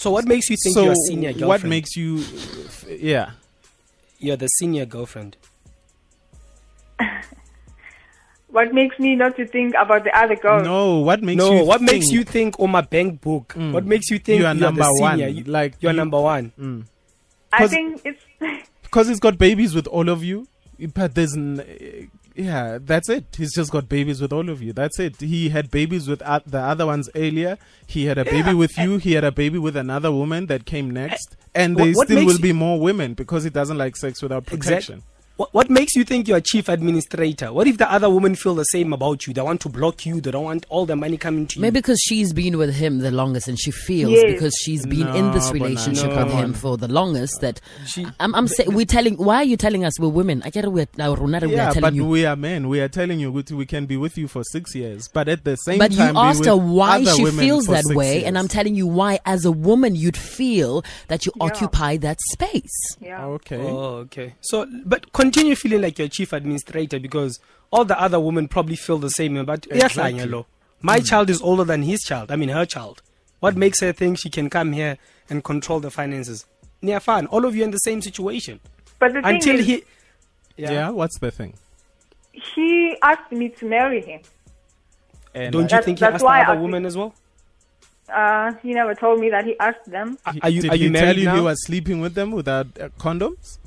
So 0.00 0.10
what 0.10 0.24
makes 0.24 0.48
you 0.48 0.56
think 0.56 0.72
so 0.74 0.84
you're 0.84 0.92
a 0.92 0.96
senior 1.08 1.32
girlfriend? 1.34 1.48
what 1.48 1.64
makes 1.64 1.94
you? 1.94 2.24
Yeah, 2.88 3.32
you're 4.18 4.36
the 4.36 4.46
senior 4.48 4.86
girlfriend? 4.86 5.36
What 8.48 8.72
makes 8.74 8.98
me 8.98 9.14
not 9.14 9.36
to 9.36 9.46
think 9.46 9.74
about 9.80 10.02
the 10.04 10.18
other 10.18 10.34
girls? 10.34 10.64
no. 10.64 10.98
What 11.00 11.22
makes 11.22 11.36
no, 11.38 11.52
you? 11.60 11.64
what 11.64 11.80
makes 11.80 12.06
think 12.06 12.12
you 12.12 12.24
think 12.24 12.58
on 12.58 12.70
my 12.70 12.80
bank 12.80 13.20
book? 13.20 13.54
Mm. 13.56 13.72
What 13.72 13.84
makes 13.86 14.10
you 14.10 14.18
think 14.18 14.40
you 14.40 14.46
are 14.46 14.54
you're 14.54 14.60
number 14.72 14.82
the 14.82 14.96
one? 15.00 15.18
You- 15.20 15.44
like 15.44 15.74
You're 15.80 15.92
you- 15.92 15.96
number 15.96 16.20
one. 16.20 16.52
Mm. 16.58 16.84
I 17.52 17.58
'Cause- 17.58 17.70
think 17.70 18.00
it's 18.04 18.22
Because 18.82 19.06
he's 19.06 19.20
got 19.20 19.38
babies 19.38 19.72
with 19.74 19.86
all 19.86 20.08
of 20.08 20.24
you, 20.24 20.48
but 20.94 21.14
there's, 21.14 21.36
n- 21.36 22.10
yeah, 22.40 22.78
that's 22.80 23.08
it. 23.08 23.24
He's 23.36 23.54
just 23.54 23.70
got 23.70 23.88
babies 23.88 24.20
with 24.20 24.32
all 24.32 24.48
of 24.48 24.62
you. 24.62 24.72
That's 24.72 24.98
it. 24.98 25.20
He 25.20 25.48
had 25.50 25.70
babies 25.70 26.08
with 26.08 26.22
o- 26.24 26.40
the 26.46 26.58
other 26.58 26.86
ones 26.86 27.08
earlier. 27.14 27.58
He 27.86 28.06
had 28.06 28.18
a 28.18 28.24
baby 28.24 28.54
with 28.54 28.76
you. 28.78 28.96
He 28.98 29.12
had 29.12 29.24
a 29.24 29.32
baby 29.32 29.58
with 29.58 29.76
another 29.76 30.10
woman 30.10 30.46
that 30.46 30.64
came 30.64 30.90
next, 30.90 31.36
and 31.54 31.76
What- 31.76 31.84
there 31.84 31.94
still 32.06 32.26
will 32.26 32.38
be 32.40 32.52
more 32.52 32.80
women 32.80 33.14
because 33.14 33.44
he 33.44 33.50
doesn't 33.50 33.78
like 33.78 33.96
sex 33.96 34.22
without 34.22 34.46
protection. 34.46 35.02
What, 35.40 35.54
what 35.54 35.70
makes 35.70 35.96
you 35.96 36.04
think 36.04 36.28
you're 36.28 36.36
a 36.36 36.42
chief 36.42 36.68
administrator? 36.68 37.50
What 37.50 37.66
if 37.66 37.78
the 37.78 37.90
other 37.90 38.10
women 38.10 38.34
feel 38.34 38.54
the 38.54 38.64
same 38.64 38.92
about 38.92 39.26
you? 39.26 39.32
They 39.32 39.40
want 39.40 39.62
to 39.62 39.70
block 39.70 40.04
you. 40.04 40.20
They 40.20 40.30
don't 40.32 40.44
want 40.44 40.66
all 40.68 40.84
the 40.84 40.96
money 40.96 41.16
coming 41.16 41.46
to 41.46 41.56
you. 41.56 41.62
Maybe 41.62 41.80
because 41.80 41.98
she's 41.98 42.34
been 42.34 42.58
with 42.58 42.74
him 42.74 42.98
the 42.98 43.10
longest 43.10 43.48
and 43.48 43.58
she 43.58 43.70
feels 43.70 44.12
Yes. 44.12 44.24
because 44.34 44.54
she's 44.60 44.84
been 44.84 45.08
in 45.16 45.30
this 45.32 45.50
relationship 45.50 46.10
Bonani. 46.10 46.24
with 46.26 46.34
him 46.34 46.52
for 46.52 46.76
the 46.76 46.88
longest 46.88 47.40
that 47.40 47.58
She- 47.86 48.06
I'm, 48.20 48.34
I'm 48.34 48.48
say, 48.48 48.64
we're 48.66 48.84
telling 48.84 49.14
why 49.16 49.36
are 49.36 49.44
you 49.44 49.56
telling 49.56 49.82
us 49.82 49.98
we're 49.98 50.08
women 50.08 50.42
I 50.44 50.50
get 50.50 50.64
it 50.66 50.72
we're 50.72 50.86
now 50.98 51.14
Ronara, 51.16 51.48
we 51.48 51.54
Yeah, 51.54 51.70
are 51.70 51.80
but 51.80 51.94
you 51.94 52.04
we 52.04 52.26
are 52.26 52.36
men. 52.36 52.68
We 52.68 52.82
are 52.82 52.88
telling 52.88 53.18
you 53.18 53.32
we 53.32 53.42
we 53.50 53.64
can 53.64 53.86
be 53.86 53.96
with 53.96 54.18
you 54.18 54.28
for 54.28 54.44
six 54.44 54.74
years, 54.74 55.08
but 55.08 55.26
at 55.26 55.44
the 55.44 55.56
same 55.56 55.78
but 55.78 55.90
you 55.92 55.96
time, 55.96 56.16
be 56.16 56.20
asked 56.20 56.44
her 56.44 56.54
why 56.56 57.02
she 57.02 57.24
feels 57.30 57.64
that 57.68 57.84
six 57.84 57.96
way 57.96 58.24
and. 58.26 58.36
I'm 58.36 58.48
telling 58.48 58.74
you 58.74 58.86
why 58.86 59.20
as 59.24 59.46
a 59.46 59.52
woman 59.52 59.94
you'd 59.94 60.16
feel 60.18 60.84
that 61.08 61.24
you 61.24 61.32
Yeah. 61.36 61.44
occupy 61.46 61.96
that 61.98 62.18
space 62.32 62.96
yeah. 63.00 63.24
okay. 63.24 63.56
Oh, 63.56 64.04
okay. 64.04 64.34
So, 64.42 64.66
but 64.84 65.12
continue 65.30 65.54
feeling 65.54 65.80
like 65.82 65.98
you're 65.98 66.08
chief 66.08 66.32
administrator 66.32 66.98
because 66.98 67.38
all 67.70 67.84
the 67.84 67.98
other 68.00 68.18
women 68.18 68.48
probably 68.48 68.76
feel 68.76 68.98
the 68.98 69.10
same. 69.10 69.34
But 69.44 69.66
Exactly. 69.70 70.14
exactly. 70.14 70.44
my 70.82 70.98
child 71.00 71.30
is 71.30 71.40
older 71.40 71.64
than 71.64 71.82
his 71.82 72.00
child. 72.00 72.30
I 72.32 72.36
mean, 72.36 72.48
her 72.48 72.66
child. 72.66 73.02
What 73.40 73.56
makes 73.56 73.80
her 73.80 73.92
think 73.92 74.18
she 74.18 74.28
can 74.28 74.50
come 74.50 74.72
here 74.72 74.98
and 75.28 75.42
control 75.44 75.78
the 75.80 75.90
finances? 75.90 76.46
Near 76.82 77.00
fun. 77.00 77.26
All 77.26 77.44
of 77.44 77.54
you 77.54 77.62
in 77.64 77.70
the 77.70 77.78
same 77.78 78.02
situation 78.02 78.58
But 78.98 79.12
the 79.12 79.22
thing 79.22 79.34
until 79.36 79.58
is, 79.60 79.66
he. 79.66 79.84
yeah. 80.56 80.90
what's 80.90 81.18
the 81.18 81.30
thing? 81.30 81.54
he 82.32 82.96
asked 83.02 83.30
me 83.32 83.48
to 83.50 83.66
marry 83.66 84.00
him. 84.00 84.20
And 85.34 85.52
Don't 85.52 85.62
you 85.62 85.68
That's- 85.68 85.84
think 85.84 85.98
he 85.98 86.00
that's 86.00 86.14
asked 86.14 86.20
the 86.20 86.24
why 86.26 86.42
other 86.42 86.58
I- 86.58 86.62
women 86.62 86.84
as 86.86 86.96
well? 86.96 87.14
Uh, 88.12 88.52
he 88.62 88.72
never 88.74 88.94
told 88.94 89.20
me 89.20 89.30
that 89.30 89.44
he 89.44 89.56
asked 89.60 89.88
them. 89.90 90.18
Are- 90.26 90.32
He- 90.32 90.40
Are 90.42 90.50
you 90.50 90.62
did 90.62 90.70
are 90.72 90.76
he 90.76 90.84
you 90.84 90.92
tell 90.92 91.16
you 91.16 91.24
now? 91.26 91.34
he 91.36 91.40
was 91.40 91.64
sleeping 91.66 92.00
with 92.00 92.14
them 92.14 92.32
without 92.32 92.66
uh, 92.80 92.88
condoms? 92.98 93.58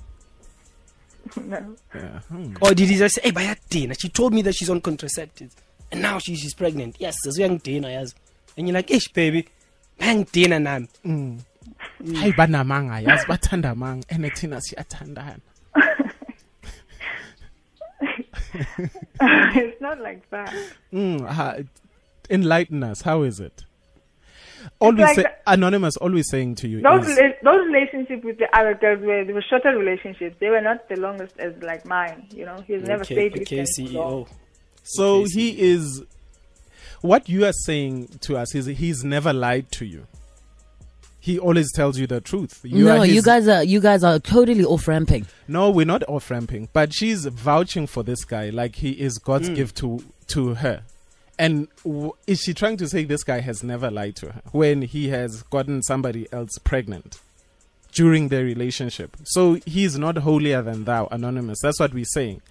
no. 1.42 1.76
Yeah. 1.96 2.20
Hmm. 2.20 2.56
Or 2.62 2.74
did 2.74 2.90
he 2.90 2.98
just 2.98 3.16
say, 3.16 3.22
hey, 3.26 3.32
by 3.32 3.56
dinner? 3.70 3.96
She 4.00 4.10
told 4.10 4.34
me 4.34 4.42
that 4.44 4.56
she's 4.56 4.70
on 4.70 4.82
contraceptives. 4.82 5.56
And 5.92 6.02
now 6.02 6.18
she, 6.20 6.36
she's 6.36 6.54
pregnant. 6.54 6.98
Yes, 7.00 7.16
there's 7.24 7.38
young 7.38 7.58
dinner, 7.58 7.90
yes. 7.90 8.14
And 8.58 8.68
you're 8.68 8.74
like, 8.74 8.92
ish, 8.92 9.08
baby. 9.10 9.48
Bang 10.00 10.24
dinner 10.32 10.60
now. 10.60 10.80
hayi 11.06 12.34
banamanga 12.34 13.00
yazi 13.02 13.26
bathanda 13.26 13.72
amanga 13.72 14.06
and 14.10 14.26
thina 14.26 14.60
siyathandana 14.60 15.40
it's 19.56 19.82
not 19.82 20.00
like 20.00 20.30
that. 20.30 20.54
mm, 20.92 21.26
ha, 21.28 21.56
enlighten 22.30 22.84
us 22.84 23.02
how 23.02 23.24
is 23.24 23.40
it 23.40 23.64
always 24.80 25.00
like 25.00 25.16
say, 25.16 25.22
the- 25.24 25.34
anonymous 25.54 25.98
always 25.98 26.30
saying 26.30 26.56
to 26.56 26.68
you 26.68 26.82
Those 26.82 27.08
is, 27.08 27.18
rela- 27.18 27.42
those 27.44 27.66
relationships 27.68 28.24
with 28.24 28.38
the 28.38 28.48
other 28.58 28.74
girls 28.76 29.02
were 29.02 29.24
they 29.26 29.34
were 29.34 29.44
shorter 29.50 29.78
relationships. 29.78 30.36
They 30.40 30.50
were 30.50 30.62
not 30.62 30.88
the 30.90 31.00
longest 31.00 31.38
as 31.40 31.54
like 31.62 31.86
mine. 31.86 32.28
You 32.34 32.46
know, 32.46 32.64
he's 32.68 32.84
never 32.84 33.02
okay, 33.04 33.16
stayed 33.16 33.34
with 33.34 33.42
okay, 33.44 33.58
them. 33.58 33.66
for 33.66 33.82
long. 33.94 34.26
CEO. 34.26 34.28
so 34.84 35.06
Okay, 35.22 35.30
he 35.32 35.62
is 35.72 36.04
what 37.02 37.28
you 37.28 37.46
are 37.46 37.54
saying 37.54 38.08
to 38.22 38.38
us 38.38 38.56
is 38.56 38.66
he's 38.66 39.04
never 39.04 39.34
lied 39.34 39.70
to 39.74 39.86
you 39.86 40.08
He 41.20 41.40
always 41.40 41.72
tells 41.74 41.98
you 41.98 42.06
the 42.08 42.20
truth. 42.22 42.60
You 42.64 42.86
no, 42.86 42.98
are 43.00 43.06
you 43.06 43.22
guys 43.22 43.48
are 43.48 43.64
you 43.64 43.80
guys 43.80 44.04
are 44.04 44.20
totally 44.20 44.64
off 44.66 44.88
ramping. 44.90 45.26
No, 45.48 45.70
we're 45.70 45.86
not 45.86 46.04
off 46.10 46.30
ramping, 46.30 46.68
but 46.74 46.94
she's 46.94 47.26
vouching 47.26 47.88
for 47.88 48.04
this 48.04 48.26
guy 48.26 48.50
like 48.50 48.76
he 48.76 48.92
is 48.92 49.18
God's 49.20 49.48
Hmm. 49.48 49.54
gift 49.56 49.78
to 49.78 50.04
to 50.28 50.54
her. 50.56 50.84
And 51.44 51.68
w- 51.84 52.14
is 52.26 52.40
she 52.40 52.54
trying 52.54 52.78
to 52.78 52.88
say 52.88 53.04
this 53.04 53.26
guy 53.26 53.42
has 53.42 53.64
never 53.64 53.92
lied 53.92 54.16
to 54.18 54.32
her 54.32 54.42
when 54.54 54.82
he 54.84 55.10
has 55.10 55.44
gotten 55.44 55.84
somebody 55.84 56.32
else 56.32 56.58
pregnant 56.64 57.20
during 57.92 58.30
their 58.30 58.46
relationship? 58.46 59.18
So 59.26 59.56
he's 59.66 59.98
not 59.98 60.20
holier 60.20 60.62
than 60.62 60.86
thou, 60.86 61.08
anonymous. 61.12 61.60
That's 61.62 61.82
what 61.82 61.94
we're 61.94 62.06
saying. 62.06 62.42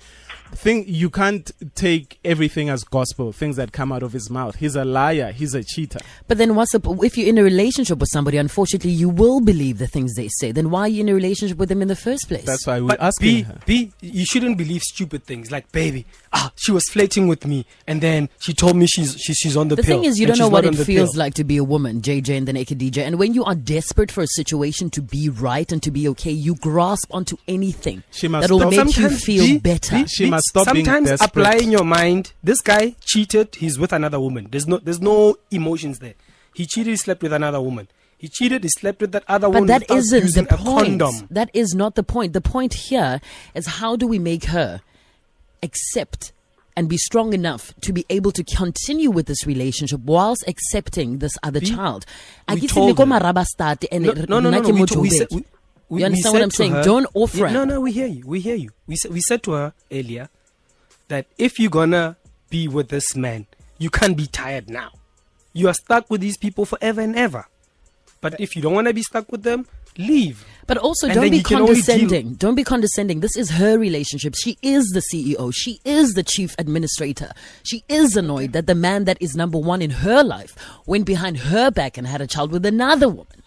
Think 0.55 0.87
you 0.89 1.11
can't 1.11 1.51
take 1.75 2.19
everything 2.25 2.69
as 2.69 2.85
gospel, 2.85 3.33
things 3.33 3.57
that 3.57 3.73
come 3.73 3.91
out 3.91 4.03
of 4.03 4.13
his 4.13 4.31
mouth. 4.31 4.57
He's 4.57 4.77
a 4.77 4.85
liar. 4.85 5.33
He's 5.33 5.55
a 5.55 5.65
cheater. 5.65 5.99
But 6.29 6.39
then, 6.39 6.55
what's 6.55 6.75
up 6.75 6.87
if 7.03 7.17
you're 7.17 7.29
in 7.29 7.39
a 7.39 7.43
relationship 7.43 7.99
with 7.99 8.11
somebody? 8.13 8.37
Unfortunately, 8.37 8.91
you 8.91 9.09
will 9.09 9.41
believe 9.41 9.79
the 9.79 9.87
things 9.87 10.15
they 10.15 10.29
say. 10.29 10.53
Then 10.53 10.71
why 10.71 10.83
are 10.83 10.89
you 10.89 11.01
in 11.01 11.09
a 11.09 11.15
relationship 11.15 11.57
with 11.59 11.69
them 11.69 11.83
in 11.83 11.89
the 11.89 11.97
first 11.97 12.29
place? 12.29 12.45
That's 12.45 12.67
why 12.67 12.81
we're 12.81 12.89
But 12.89 13.01
asking 13.01 13.29
B, 13.29 13.43
her. 13.43 13.59
B, 13.67 13.93
you 14.01 14.25
shouldn't 14.25 14.59
believe 14.59 14.83
stupid 14.83 15.25
things 15.25 15.51
like, 15.51 15.71
baby, 15.73 16.05
ah, 16.33 16.53
she 16.57 16.71
was 16.71 16.85
flirting 16.89 17.29
with 17.29 17.47
me, 17.47 17.67
and 17.87 18.01
then 18.01 18.29
she 18.39 18.53
told 18.53 18.77
me 18.77 18.87
she's 18.87 19.17
she, 19.19 19.33
she's 19.35 19.57
on 19.57 19.69
the, 19.69 19.77
the 19.77 19.83
pill. 19.83 19.97
thing 20.01 20.05
is, 20.05 20.21
you 20.21 20.27
don't 20.27 20.39
know 20.39 20.49
what 20.49 20.65
it 20.65 20.75
feels 20.77 21.13
pill. 21.13 21.19
like 21.19 21.35
to 21.35 21.45
be 21.45 21.57
a 21.57 21.65
woman, 21.65 22.01
JJ 22.03 22.37
and 22.37 22.47
the 22.47 22.53
Naked 22.53 22.79
DJ. 22.79 22.99
And 22.99 23.19
when 23.19 23.35
you 23.35 23.45
are 23.45 23.55
desperate 23.55 24.11
for 24.13 24.23
a 24.23 24.29
situation 24.29 24.91
to 24.91 25.03
be 25.03 25.29
right 25.29 25.71
and 25.73 25.83
to 25.83 25.91
be 25.91 26.07
okay, 26.09 26.31
you 26.31 26.55
grasp 26.57 27.13
onto 27.13 27.37
anything 27.49 28.03
She 28.11 28.29
must 28.29 28.43
that'll 28.43 28.61
stop- 28.71 28.87
make 28.87 28.97
you 28.97 29.09
feel 29.11 29.45
B, 29.45 29.59
better. 29.59 29.97
B, 29.97 30.07
She 30.07 30.25
B, 30.25 30.31
must 30.43 30.65
stop 30.65 30.75
Sometimes 30.75 31.09
desperate. 31.09 31.29
apply 31.31 31.55
your 31.71 31.85
mind. 31.85 32.33
This 32.43 32.61
guy 32.61 32.95
cheated. 33.05 33.55
He's 33.57 33.79
with 33.79 33.93
another 33.93 34.21
woman. 34.21 34.49
There's 34.51 34.67
no 34.67 34.79
there's 34.79 35.01
no 35.01 35.37
emotions 35.51 35.99
there. 35.99 36.15
He 36.55 36.67
cheated. 36.67 36.91
He 36.91 36.97
slept 36.97 37.23
with 37.23 37.33
another 37.33 37.61
woman. 37.61 37.89
He 38.19 38.29
cheated. 38.29 38.63
He 38.63 38.69
slept 38.71 39.01
with 39.01 39.13
that 39.13 39.25
other 39.29 39.49
But 39.49 39.55
woman. 39.55 39.67
that 39.69 39.81
without 39.83 39.99
isn't 39.99 40.23
using 40.23 40.45
the 40.45 40.55
a 40.55 40.59
point. 40.59 41.03
That 41.31 41.51
is 41.55 41.75
not 41.75 41.95
the 41.95 42.03
point. 42.03 42.33
The 42.35 42.41
point 42.41 42.75
here 42.75 43.21
is 43.55 43.67
how 43.67 43.97
do 43.97 44.07
we 44.07 44.19
make 44.19 44.45
her 44.47 44.81
accept 45.63 46.33
and 46.77 46.89
be 46.89 46.97
strong 46.97 47.33
enough 47.35 47.75
to 47.83 47.93
be 47.93 48.07
able 48.09 48.33
to 48.33 48.43
continue 48.43 49.11
with 49.11 49.27
this 49.27 49.47
relationship 49.47 50.01
whilst 50.05 50.43
accepting 50.49 51.19
this 51.19 51.33
other 51.43 51.61
We- 51.61 51.67
child. 51.67 52.07
we 52.53 52.67
told 52.67 52.97
her. 52.99 53.05
maraba 53.05 53.45
start 53.45 53.85
and 53.93 54.05
No, 54.05 54.13
no, 54.13 54.41
no, 54.41 54.51
no. 54.51 54.61
no. 54.61 54.71
We, 54.71 54.83
we, 55.01 55.11
said, 55.11 55.29
we, 55.31 55.45
we, 55.93 56.01
You 56.01 56.07
understand 56.07 56.33
what 56.33 56.43
I'm 56.43 56.51
saying? 56.51 56.73
her- 56.73 56.83
Don't 56.83 57.07
off 57.15 57.35
Yeah. 57.35 57.53
No, 57.53 57.65
no, 57.65 57.81
we 57.81 57.93
hear 57.93 58.07
you. 58.07 58.25
We 58.27 58.41
hear 58.41 58.55
you. 58.55 58.71
We 58.87 58.97
said, 58.97 59.13
we 59.13 59.21
said 59.21 59.43
to 59.45 59.53
her 59.53 59.73
earlier 59.91 60.29
that 61.09 61.27
if 61.39 61.59
you're 61.61 61.71
gonna 61.71 62.17
be 62.49 62.67
with 62.69 62.89
this 62.89 63.15
man, 63.15 63.47
you 63.79 63.91
can't 63.91 64.17
be 64.17 64.27
tired 64.27 64.71
now. 64.71 64.91
You 65.53 65.69
are 65.69 65.75
stuck 65.75 66.09
with 66.11 66.21
these 66.23 66.39
people 66.39 66.65
forever 66.65 67.01
and 67.03 67.15
ever. 67.15 67.47
But 68.23 68.41
if 68.41 68.57
you 68.57 68.63
don't 68.63 68.73
want 68.75 68.87
to 68.89 68.95
be 68.95 69.03
stuck 69.03 69.31
with 69.31 69.43
them, 69.43 69.67
leave. 69.99 70.45
But 70.67 70.79
also, 70.79 71.09
And 71.09 71.17
don't 71.17 71.31
be 71.31 71.39
you 71.39 71.43
can 71.43 71.61
only 71.61 71.75
deal- 71.75 71.85
condescending. 71.85 72.35
Don't 72.35 72.55
be 72.55 72.65
condescending. 72.65 73.21
This 73.21 73.37
is 73.37 73.51
her 73.51 73.77
relationship. 73.79 74.35
She 74.43 74.57
is 74.63 74.87
the 74.95 75.03
CEO. 75.13 75.53
She 75.53 75.81
is 75.85 76.15
the 76.15 76.23
chief 76.23 76.55
administrator. 76.59 77.33
She 77.65 77.85
is 77.89 78.17
annoyed 78.17 78.53
that 78.55 78.67
the 78.67 78.75
man 78.77 79.05
that 79.05 79.19
is 79.21 79.35
number 79.35 79.59
one 79.59 79.83
in 79.83 79.91
her 79.91 80.23
life 80.25 80.55
went 80.87 81.05
behind 81.05 81.37
her 81.39 81.71
back 81.71 81.99
and 81.99 82.07
had 82.07 82.21
a 82.23 82.27
child 82.27 82.51
with 82.53 82.65
another 82.65 83.09
woman. 83.09 83.42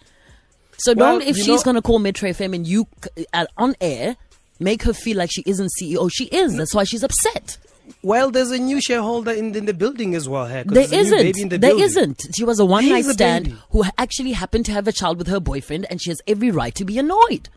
So 0.78 0.94
Well, 0.94 1.18
don't, 1.18 1.28
if 1.28 1.36
she's 1.36 1.46
know- 1.48 1.62
going 1.62 1.74
to 1.76 1.82
call 1.82 1.98
Metro 1.98 2.28
FM 2.30 2.54
and 2.54 2.66
you 2.66 2.86
uh, 3.32 3.46
on 3.56 3.74
air, 3.80 4.16
make 4.60 4.82
her 4.82 4.92
feel 4.92 5.16
like 5.18 5.30
she 5.32 5.42
isn't 5.46 5.70
CEO. 5.80 6.10
She 6.12 6.24
is. 6.26 6.56
That's 6.56 6.74
why 6.74 6.84
she's 6.84 7.02
upset. 7.02 7.58
Well, 8.02 8.30
there's 8.32 8.50
a 8.50 8.58
new 8.58 8.80
shareholder 8.80 9.30
in, 9.30 9.54
in 9.54 9.66
the 9.66 9.72
building 9.74 10.14
as 10.16 10.28
well. 10.28 10.46
Here, 10.46 10.64
There 10.64 10.86
there's 10.86 11.12
a 11.12 11.16
new 11.16 11.22
baby 11.22 11.28
in 11.28 11.36
isn't. 11.36 11.48
the 11.50 11.58
There 11.58 11.80
isn't. 11.80 12.26
She 12.34 12.44
was 12.44 12.58
a 12.58 12.64
one 12.64 12.88
night 12.88 13.04
stand 13.04 13.44
baby. 13.46 13.56
who 13.70 13.84
actually 13.96 14.32
happened 14.32 14.66
to 14.66 14.72
have 14.72 14.88
a 14.88 14.92
child 14.92 15.18
with 15.18 15.28
her 15.28 15.38
boyfriend, 15.40 15.86
and 15.88 16.02
she 16.02 16.10
has 16.10 16.20
every 16.26 16.50
right 16.50 16.74
to 16.74 16.84
be 16.84 16.98
annoyed. 16.98 17.48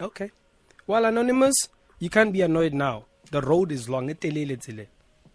Okay. 0.00 0.30
Well, 0.86 1.04
anonymous, 1.06 1.54
you 1.98 2.10
can't 2.10 2.32
be 2.32 2.42
annoyed 2.42 2.74
now. 2.74 3.06
The 3.30 3.40
road 3.40 3.72
is 3.72 3.88
long. 3.88 4.14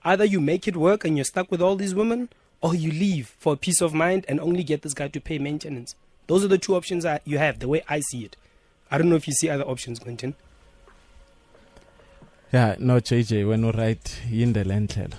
Either 0.03 0.25
you 0.25 0.39
make 0.39 0.67
it 0.67 0.77
work 0.77 1.03
and 1.03 1.17
you're 1.17 1.25
stuck 1.25 1.50
with 1.50 1.62
all 1.62 1.75
these 1.75 1.96
women, 1.96 2.29
or 2.62 2.75
you 2.75 2.92
leave 2.92 3.33
for 3.40 3.55
peace 3.55 3.81
of 3.81 3.94
mind 3.94 4.25
and 4.29 4.40
only 4.40 4.64
get 4.64 4.83
this 4.83 4.94
guy 4.94 5.07
to 5.07 5.20
pay 5.20 5.40
maintenance. 5.40 5.96
Those 6.27 6.44
are 6.44 6.48
the 6.48 6.57
two 6.57 6.75
options 6.75 7.05
I, 7.05 7.20
you 7.25 7.37
have, 7.37 7.59
the 7.59 7.68
way 7.68 7.83
I 7.87 8.01
see 8.01 8.25
it. 8.25 8.35
I 8.92 8.98
don't 8.98 9.09
know 9.09 9.16
if 9.16 9.27
you 9.27 9.33
see 9.33 9.50
other 9.50 9.63
options, 9.63 10.00
Quentin. 10.00 10.35
Yeah, 12.53 12.75
no, 12.79 13.00
JJ, 13.00 13.48
when 13.48 13.63
you 13.63 13.72
right 13.72 14.22
in 14.31 14.53
the 14.53 14.63
landlord. 14.63 15.16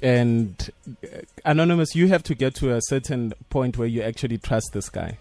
And 0.00 0.70
uh, 1.02 1.22
anonymous, 1.44 1.96
you 1.96 2.06
have 2.08 2.22
to 2.24 2.34
get 2.34 2.54
to 2.56 2.74
a 2.74 2.80
certain 2.82 3.32
point 3.50 3.76
where 3.76 3.88
you 3.88 4.02
actually 4.02 4.38
trust 4.38 4.70
this 4.72 4.88
guy. 4.88 5.18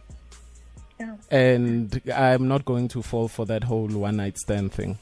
Yeah. 0.99 1.15
And 1.31 2.01
I'm 2.13 2.47
not 2.47 2.65
going 2.65 2.87
to 2.89 3.01
fall 3.01 3.27
for 3.27 3.45
that 3.45 3.63
whole 3.63 3.87
one 3.87 4.17
night 4.17 4.37
stand 4.37 4.73
thing. 4.73 4.99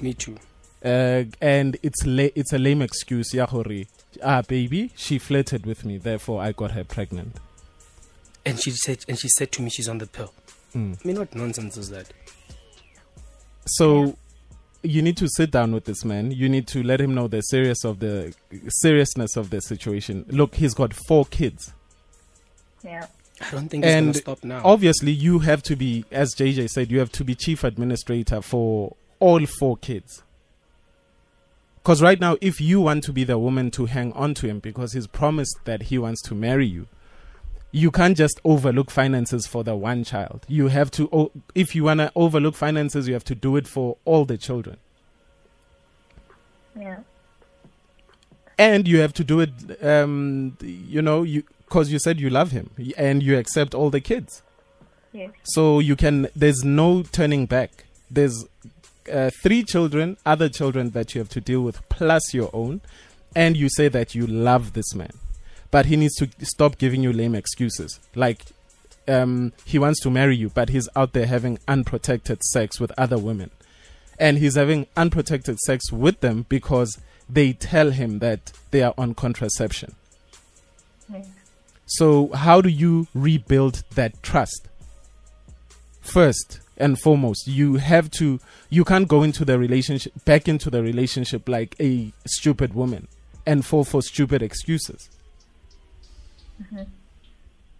Me 0.00 0.14
too. 0.14 0.36
Uh, 0.84 1.24
and 1.40 1.76
it's 1.82 2.04
la- 2.06 2.30
it's 2.34 2.52
a 2.52 2.58
lame 2.58 2.82
excuse, 2.82 3.32
yeah, 3.34 3.46
hori. 4.22 4.34
Ah, 4.34 4.42
baby, 4.42 4.92
she 4.96 5.18
flirted 5.18 5.66
with 5.66 5.84
me, 5.84 5.98
therefore 5.98 6.40
I 6.42 6.52
got 6.52 6.72
her 6.72 6.84
pregnant. 6.84 7.36
And 8.44 8.58
she 8.58 8.70
said, 8.70 9.04
and 9.08 9.18
she 9.18 9.28
said 9.28 9.52
to 9.52 9.62
me, 9.62 9.70
she's 9.70 9.88
on 9.88 9.98
the 9.98 10.06
pill. 10.06 10.32
Mm. 10.74 10.98
I 11.02 11.08
mean, 11.08 11.18
what 11.18 11.34
nonsense 11.34 11.76
is 11.76 11.90
that? 11.90 12.12
So 13.66 14.16
you 14.82 15.02
need 15.02 15.16
to 15.18 15.28
sit 15.28 15.50
down 15.50 15.72
with 15.72 15.84
this 15.84 16.04
man. 16.04 16.32
You 16.32 16.48
need 16.48 16.66
to 16.68 16.82
let 16.82 17.00
him 17.00 17.14
know 17.14 17.28
the 17.28 17.40
serious 17.42 17.84
of 17.84 18.00
the 18.00 18.34
seriousness 18.80 19.36
of 19.36 19.50
the 19.50 19.60
situation. 19.60 20.24
Look, 20.28 20.56
he's 20.56 20.74
got 20.74 20.92
four 21.06 21.24
kids. 21.26 21.72
Yeah. 22.82 23.06
I 23.40 23.50
don't 23.50 23.68
think 23.68 23.84
it's 23.84 23.92
going 23.92 24.04
And 24.04 24.14
to 24.14 24.20
stop 24.20 24.44
now. 24.44 24.62
Obviously, 24.64 25.12
you 25.12 25.40
have 25.40 25.62
to 25.64 25.76
be, 25.76 26.04
as 26.10 26.34
JJ 26.34 26.68
said, 26.68 26.90
you 26.90 26.98
have 26.98 27.12
to 27.12 27.24
be 27.24 27.34
chief 27.34 27.64
administrator 27.64 28.40
for 28.42 28.96
all 29.20 29.44
four 29.46 29.76
kids. 29.76 30.22
Because 31.82 32.00
right 32.00 32.20
now, 32.20 32.36
if 32.40 32.60
you 32.60 32.80
want 32.80 33.02
to 33.04 33.12
be 33.12 33.24
the 33.24 33.38
woman 33.38 33.70
to 33.72 33.86
hang 33.86 34.12
on 34.12 34.34
to 34.34 34.46
him 34.46 34.60
because 34.60 34.92
he's 34.92 35.06
promised 35.08 35.56
that 35.64 35.84
he 35.84 35.98
wants 35.98 36.22
to 36.22 36.34
marry 36.34 36.66
you, 36.66 36.86
you 37.72 37.90
can't 37.90 38.16
just 38.16 38.40
overlook 38.44 38.90
finances 38.90 39.46
for 39.46 39.64
the 39.64 39.74
one 39.74 40.04
child. 40.04 40.44
You 40.46 40.68
have 40.68 40.90
to, 40.92 41.32
if 41.54 41.74
you 41.74 41.84
want 41.84 41.98
to 41.98 42.12
overlook 42.14 42.54
finances, 42.54 43.08
you 43.08 43.14
have 43.14 43.24
to 43.24 43.34
do 43.34 43.56
it 43.56 43.66
for 43.66 43.96
all 44.04 44.24
the 44.24 44.38
children. 44.38 44.76
Yeah. 46.78 46.98
and 48.58 48.86
you 48.88 49.00
have 49.00 49.12
to 49.14 49.24
do 49.24 49.40
it 49.40 49.50
um 49.84 50.56
you 50.62 51.02
know 51.02 51.22
you 51.22 51.42
because 51.66 51.92
you 51.92 51.98
said 51.98 52.18
you 52.18 52.30
love 52.30 52.50
him 52.50 52.70
and 52.96 53.22
you 53.22 53.36
accept 53.38 53.74
all 53.74 53.90
the 53.90 54.00
kids 54.00 54.42
Yes. 55.12 55.30
so 55.42 55.80
you 55.80 55.96
can 55.96 56.28
there's 56.34 56.64
no 56.64 57.02
turning 57.02 57.44
back 57.44 57.84
there's 58.10 58.46
uh, 59.10 59.30
three 59.42 59.62
children 59.62 60.16
other 60.26 60.48
children 60.48 60.90
that 60.90 61.14
you 61.14 61.20
have 61.20 61.28
to 61.28 61.40
deal 61.40 61.62
with 61.62 61.86
plus 61.88 62.34
your 62.34 62.50
own 62.52 62.80
and 63.34 63.56
you 63.56 63.68
say 63.68 63.88
that 63.88 64.14
you 64.14 64.26
love 64.26 64.72
this 64.74 64.94
man 64.94 65.12
but 65.70 65.86
he 65.86 65.96
needs 65.96 66.14
to 66.16 66.28
stop 66.42 66.78
giving 66.78 67.02
you 67.02 67.12
lame 67.12 67.34
excuses 67.34 68.00
like 68.14 68.44
um 69.08 69.52
he 69.64 69.78
wants 69.78 70.00
to 70.00 70.10
marry 70.10 70.36
you 70.36 70.48
but 70.50 70.68
he's 70.68 70.88
out 70.94 71.12
there 71.12 71.26
having 71.26 71.58
unprotected 71.66 72.42
sex 72.44 72.78
with 72.78 72.92
other 72.98 73.18
women 73.18 73.50
and 74.18 74.38
he's 74.38 74.54
having 74.54 74.86
unprotected 74.96 75.58
sex 75.60 75.90
with 75.90 76.20
them 76.20 76.46
because 76.48 76.98
they 77.28 77.52
tell 77.52 77.90
him 77.90 78.18
that 78.20 78.52
they 78.70 78.82
are 78.82 78.94
on 78.96 79.14
contraception. 79.14 79.94
So, 81.86 82.28
how 82.28 82.60
do 82.60 82.68
you 82.68 83.08
rebuild 83.14 83.82
that 83.94 84.22
trust? 84.22 84.68
First 86.00 86.60
and 86.82 87.00
foremost, 87.00 87.46
you 87.46 87.76
have 87.76 88.10
to, 88.10 88.40
you 88.68 88.84
can't 88.84 89.06
go 89.06 89.22
into 89.22 89.44
the 89.44 89.58
relationship, 89.58 90.12
back 90.24 90.48
into 90.48 90.68
the 90.68 90.82
relationship 90.82 91.48
like 91.48 91.76
a 91.80 92.12
stupid 92.26 92.74
woman 92.74 93.06
and 93.46 93.64
fall 93.64 93.84
for 93.84 94.02
stupid 94.02 94.42
excuses. 94.42 95.08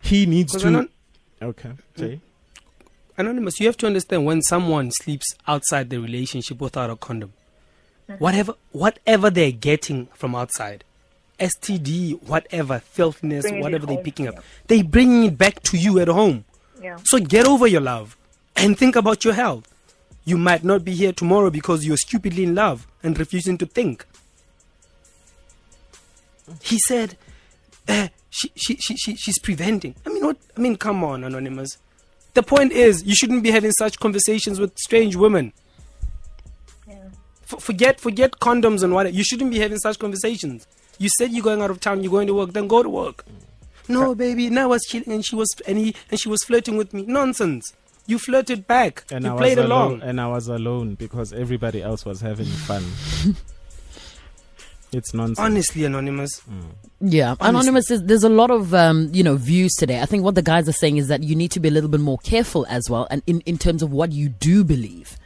He 0.01 0.27
needs 0.27 0.53
to. 0.57 0.67
anon- 0.67 0.89
okay, 1.41 1.73
Jay. 1.97 2.21
Anonymous, 3.19 3.61
you 3.61 3.67
have 3.67 3.77
to 3.79 3.87
understand 3.87 4.25
when 4.25 4.41
someone 4.43 4.91
sleeps 4.91 5.27
outside 5.47 5.91
the 5.91 5.99
relationship 5.99 6.61
without 6.61 6.91
a 6.91 6.97
condom, 6.97 7.33
whatever 8.19 8.55
whatever 8.73 9.31
they're 9.31 9.53
getting 9.53 10.07
from 10.15 10.35
outside, 10.35 10.83
STD, 11.39 12.23
whatever, 12.23 12.81
filthiness, 12.81 13.43
Bringing 13.43 13.63
whatever 13.63 13.87
they're 13.87 14.03
picking 14.03 14.29
up, 14.29 14.37
yeah. 14.37 14.41
they 14.69 14.83
bringing 14.83 15.25
it 15.25 15.39
back 15.39 15.61
to 15.65 15.77
you 15.77 16.01
at 16.01 16.09
home. 16.09 16.45
Yeah. 16.81 16.99
So 17.05 17.19
get 17.19 17.47
over 17.47 17.67
your 17.67 17.83
love 17.83 18.17
and 18.57 18.79
think 18.79 18.97
about 18.97 19.25
your 19.25 19.35
health. 19.35 19.69
You 20.25 20.39
might 20.39 20.63
not 20.63 20.85
be 20.85 20.93
here 20.95 21.13
tomorrow 21.13 21.51
because 21.51 21.85
you're 21.85 21.97
stupidly 21.97 22.45
in 22.45 22.55
love 22.55 22.87
and 23.03 23.19
refusing 23.19 23.59
to 23.59 23.67
think. 23.67 24.07
He 26.63 26.79
said, 26.87 27.17
uh, 27.89 28.09
she, 28.31 28.53
she, 28.55 28.77
she, 28.77 28.97
she, 28.97 29.17
she's 29.17 29.39
preventing. 29.39 29.95
I 30.07 30.11
mean, 30.11 30.25
what? 30.25 30.37
I 30.57 30.61
mean, 30.61 30.77
come 30.77 31.03
on, 31.03 31.25
Anonymous. 31.25 31.79
The 32.35 32.43
point 32.43 32.73
is, 32.73 33.05
you 33.05 33.15
shouldn't 33.15 33.43
be 33.43 33.51
having 33.51 33.73
such 33.73 33.99
conversations 33.99 34.59
with 34.59 34.79
strange 34.79 35.17
women. 35.17 35.53
Yeah. 36.89 36.97
F- 37.51 37.63
forget, 37.63 38.01
forget 38.01 38.33
condoms 38.33 38.83
and 38.83 38.95
what. 38.95 39.13
You 39.13 39.25
shouldn't 39.25 39.51
be 39.51 39.59
having 39.59 39.79
such 39.79 39.99
conversations. 39.99 40.67
You 40.99 41.09
said 41.19 41.33
you're 41.33 41.45
going 41.45 41.63
out 41.63 41.71
of 41.71 41.81
town, 41.81 42.03
you're 42.03 42.13
going 42.13 42.27
to 42.29 42.35
work, 42.35 42.53
then 42.53 42.69
go 42.69 42.83
to 42.83 42.89
work. 42.89 43.25
No, 43.89 44.15
baby, 44.15 44.49
now 44.49 44.63
I 44.65 44.67
was 44.67 44.83
chilling 44.89 45.13
and 45.13 45.25
she 45.25 45.35
was 45.35 45.49
and 45.67 45.77
he 45.77 45.95
and 46.11 46.19
she 46.19 46.29
was 46.29 46.45
flirting 46.45 46.77
with 46.77 46.95
me. 46.95 47.03
Nonsense. 47.03 47.75
You 48.07 48.19
flirted 48.19 48.67
back. 48.67 49.05
And 49.11 49.25
you 49.25 49.35
I 49.35 49.37
played 49.37 49.59
was 49.59 49.67
along. 49.67 49.87
alone, 49.89 50.03
and 50.03 50.21
I 50.21 50.27
was 50.29 50.49
alone 50.49 50.95
because 50.95 51.33
everybody 51.33 51.83
else 51.83 52.05
was 52.05 52.21
having 52.21 52.47
fun. 52.47 52.85
it's 54.93 55.15
nonsense. 55.15 55.39
Honestly, 55.39 55.85
anonymous. 55.85 56.43
Yeah, 57.01 57.37
anonymous. 57.41 57.91
Is, 57.91 58.03
there's 58.03 58.25
a 58.25 58.29
lot 58.29 58.51
of 58.51 58.75
um, 58.75 59.11
you 59.13 59.23
know 59.23 59.37
views 59.37 59.73
today. 59.75 60.01
I 60.01 60.07
think 60.07 60.25
what 60.25 60.35
the 60.35 60.43
guys 60.43 60.69
are 60.69 60.73
saying 60.73 60.97
is 60.97 61.09
that 61.09 61.23
you 61.23 61.35
need 61.35 61.51
to 61.53 61.61
be 61.61 61.69
a 61.69 61.73
little 61.73 61.91
bit 61.91 62.01
more 62.01 62.19
careful 62.19 62.67
as 62.69 62.89
well, 62.91 63.07
and 63.11 63.23
in, 63.27 63.41
in 63.43 63.59
terms 63.59 63.83
of 63.83 63.93
what 63.93 64.13
you 64.13 64.29
do 64.29 64.65
believe. 64.65 65.17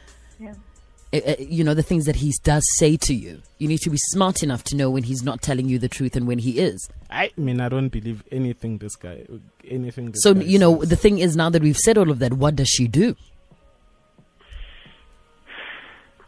Yeah. 1.25 1.31
Uh, 1.33 1.33
uh, 1.33 1.37
you 1.41 1.65
know 1.65 1.75
the 1.75 1.83
things 1.83 2.05
that 2.07 2.17
he 2.17 2.33
does 2.45 2.63
say 2.79 2.97
to 2.99 3.15
you. 3.15 3.43
You 3.59 3.69
need 3.69 3.79
to 3.81 3.91
be 3.91 3.97
smart 4.11 4.43
enough 4.43 4.65
to 4.65 4.77
know 4.77 4.91
when 4.91 5.03
he's 5.03 5.23
not 5.23 5.43
telling 5.43 5.69
you 5.69 5.79
the 5.79 5.89
truth 5.89 6.17
and 6.17 6.27
when 6.27 6.39
he 6.39 6.59
is. 6.59 6.89
I 7.11 7.31
mean, 7.37 7.61
I 7.61 7.69
don't 7.69 7.89
believe 7.89 8.23
anything 8.33 8.79
this 8.79 8.97
guy, 8.97 9.25
anything. 9.67 10.13
This 10.13 10.23
So 10.23 10.35
guy 10.35 10.43
you 10.43 10.59
know 10.59 10.81
says. 10.81 10.89
the 10.91 10.97
thing 10.97 11.19
is 11.19 11.37
now 11.37 11.51
that 11.51 11.63
we've 11.63 11.77
said 11.77 11.97
all 11.99 12.11
of 12.11 12.19
that, 12.19 12.35
what 12.35 12.57
does 12.57 12.69
she 12.69 12.87
do? 12.89 13.15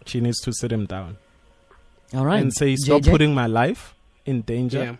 she 0.06 0.20
needs 0.20 0.40
to 0.40 0.52
sit 0.52 0.72
him 0.72 0.86
down 0.86 1.18
All 2.14 2.24
right, 2.24 2.40
and 2.40 2.52
say, 2.54 2.76
"Stop 2.76 3.02
JJ? 3.02 3.10
putting 3.10 3.34
my 3.34 3.46
life 3.46 3.94
in 4.24 4.42
danger." 4.42 4.82
Yeah. 4.82 4.96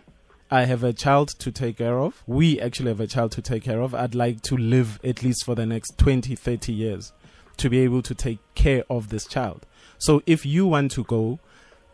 I 0.51 0.65
have 0.65 0.83
a 0.83 0.93
child 0.93 1.29
to 1.39 1.51
take 1.51 1.77
care 1.77 1.99
of. 1.99 2.23
We 2.25 2.59
actually 2.59 2.89
have 2.89 2.99
a 2.99 3.07
child 3.07 3.31
to 3.33 3.41
take 3.41 3.63
care 3.63 3.81
of. 3.81 3.93
I'd 3.93 4.15
like 4.15 4.41
to 4.43 4.57
live 4.57 4.99
at 5.03 5.21
least 5.21 5.45
for 5.45 5.53
the 5.53 5.65
next 5.67 5.97
20, 5.99 6.35
30 6.35 6.73
years 6.73 7.13
to 7.57 7.69
be 7.69 7.79
able 7.79 8.01
to 8.01 8.15
take 8.15 8.39
care 8.55 8.83
of 8.89 9.09
this 9.09 9.27
child. 9.27 9.67
So 9.99 10.23
if 10.25 10.45
you 10.45 10.65
want 10.65 10.91
to 10.91 11.03
go 11.03 11.39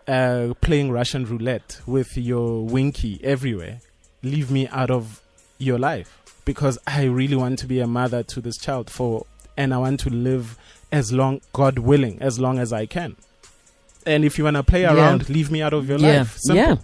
uh, 0.08 0.54
playing 0.62 0.92
Russian 0.92 1.26
roulette 1.26 1.82
with 1.86 2.16
your 2.18 2.64
winky 2.66 3.20
everywhere, 3.24 3.82
leave 4.24 4.50
me 4.50 4.68
out 4.70 4.90
of 4.92 5.22
your 5.58 5.78
life 5.80 6.22
because 6.46 6.78
I 6.86 7.04
really 7.06 7.36
want 7.36 7.60
to 7.60 7.68
be 7.68 7.80
a 7.80 7.88
mother 7.88 8.22
to 8.24 8.42
this 8.42 8.58
child 8.58 8.90
for, 8.90 9.26
and 9.58 9.74
I 9.74 9.78
want 9.80 10.00
to 10.02 10.10
live 10.10 10.58
as 10.92 11.12
long, 11.12 11.42
God 11.54 11.80
willing, 11.80 12.22
as 12.22 12.40
long 12.40 12.60
as 12.60 12.72
I 12.72 12.86
can. 12.86 13.16
And 14.06 14.24
if 14.24 14.38
you 14.38 14.44
want 14.44 14.56
to 14.58 14.64
play 14.64 14.84
Yeah. 14.84 14.94
around, 14.94 15.28
leave 15.30 15.50
me 15.50 15.64
out 15.64 15.74
of 15.74 15.90
your 15.90 15.98
yeah, 15.98 16.20
life. 16.20 16.38
Simple. 16.38 16.56
yeah, 16.64 16.76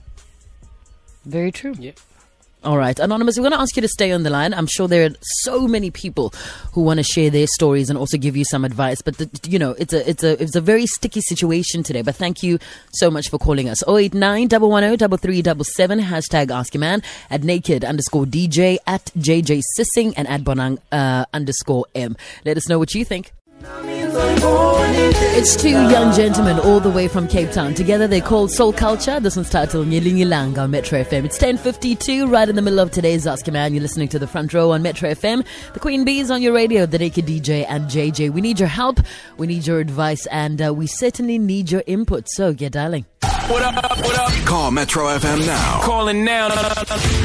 very 1.25 1.51
true. 1.51 1.75
Yeah. 1.77 1.91
All 2.63 2.77
right, 2.77 2.99
Anonymous, 2.99 3.37
we're 3.37 3.41
going 3.41 3.53
to 3.53 3.59
ask 3.59 3.75
you 3.75 3.81
to 3.81 3.87
stay 3.87 4.11
on 4.11 4.21
the 4.21 4.29
line. 4.29 4.53
I'm 4.53 4.67
sure 4.67 4.87
there 4.87 5.03
are 5.07 5.15
so 5.21 5.67
many 5.67 5.89
people 5.89 6.31
who 6.73 6.83
want 6.83 6.99
to 6.99 7.03
share 7.03 7.31
their 7.31 7.47
stories 7.47 7.89
and 7.89 7.97
also 7.97 8.19
give 8.19 8.37
you 8.37 8.45
some 8.45 8.63
advice. 8.63 9.01
But, 9.01 9.17
the, 9.17 9.27
you 9.49 9.57
know, 9.57 9.71
it's 9.79 9.93
a, 9.93 10.07
it's, 10.07 10.23
a, 10.23 10.39
it's 10.39 10.55
a 10.55 10.61
very 10.61 10.85
sticky 10.85 11.21
situation 11.21 11.81
today. 11.81 12.03
But 12.03 12.17
thank 12.17 12.43
you 12.43 12.59
so 12.93 13.09
much 13.09 13.29
for 13.29 13.39
calling 13.39 13.67
us. 13.67 13.81
089 13.87 14.49
110 14.49 15.09
3377, 15.09 16.01
hashtag 16.01 16.51
Ask 16.51 16.75
Your 16.75 16.81
Man, 16.81 17.01
at 17.31 17.41
naked 17.43 17.83
underscore 17.83 18.25
DJ, 18.25 18.77
at 18.85 19.05
JJ 19.17 19.63
Sissing, 19.75 20.13
and 20.15 20.27
at 20.27 20.41
Bonang 20.41 20.77
uh, 20.91 21.25
underscore 21.33 21.85
M. 21.95 22.15
Let 22.45 22.57
us 22.57 22.69
know 22.69 22.77
what 22.77 22.93
you 22.93 23.03
think. 23.03 23.31
It's 24.13 25.55
two 25.55 25.69
young 25.69 26.13
gentlemen 26.13 26.59
all 26.59 26.79
the 26.79 26.89
way 26.89 27.07
from 27.07 27.27
Cape 27.27 27.51
Town. 27.51 27.73
Together 27.73 28.07
they 28.07 28.19
call 28.19 28.47
Soul 28.47 28.73
Culture. 28.73 29.19
This 29.19 29.35
one's 29.35 29.49
titled 29.49 29.87
Nyilingilanga 29.87 30.57
on 30.59 30.71
Metro 30.71 31.01
FM. 31.01 31.23
It's 31.25 31.37
10.52, 31.37 32.29
right 32.29 32.47
in 32.49 32.55
the 32.55 32.61
middle 32.61 32.79
of 32.79 32.91
today's 32.91 33.25
Ask 33.25 33.47
a 33.47 33.51
Man. 33.51 33.73
You're 33.73 33.81
listening 33.81 34.09
to 34.09 34.19
the 34.19 34.27
front 34.27 34.53
row 34.53 34.71
on 34.71 34.81
Metro 34.81 35.09
FM. 35.09 35.45
The 35.73 35.79
Queen 35.79 36.03
Bee 36.03 36.19
is 36.19 36.29
on 36.29 36.41
your 36.41 36.53
radio, 36.53 36.85
the 36.85 36.99
Naked 36.99 37.25
DJ 37.25 37.65
and 37.69 37.85
JJ. 37.85 38.31
We 38.31 38.41
need 38.41 38.59
your 38.59 38.69
help. 38.69 38.99
We 39.37 39.47
need 39.47 39.65
your 39.65 39.79
advice 39.79 40.25
and 40.27 40.61
uh, 40.61 40.73
we 40.73 40.87
certainly 40.87 41.39
need 41.39 41.71
your 41.71 41.83
input. 41.87 42.27
So 42.29 42.53
get 42.53 42.73
dialing. 42.73 43.05
What 43.51 43.63
up? 43.63 43.75
What 43.97 44.17
up? 44.17 44.31
Call 44.45 44.71
Metro 44.71 45.03
FM 45.07 45.45
now. 45.45 45.81
Calling 45.81 46.23
now. 46.23 46.47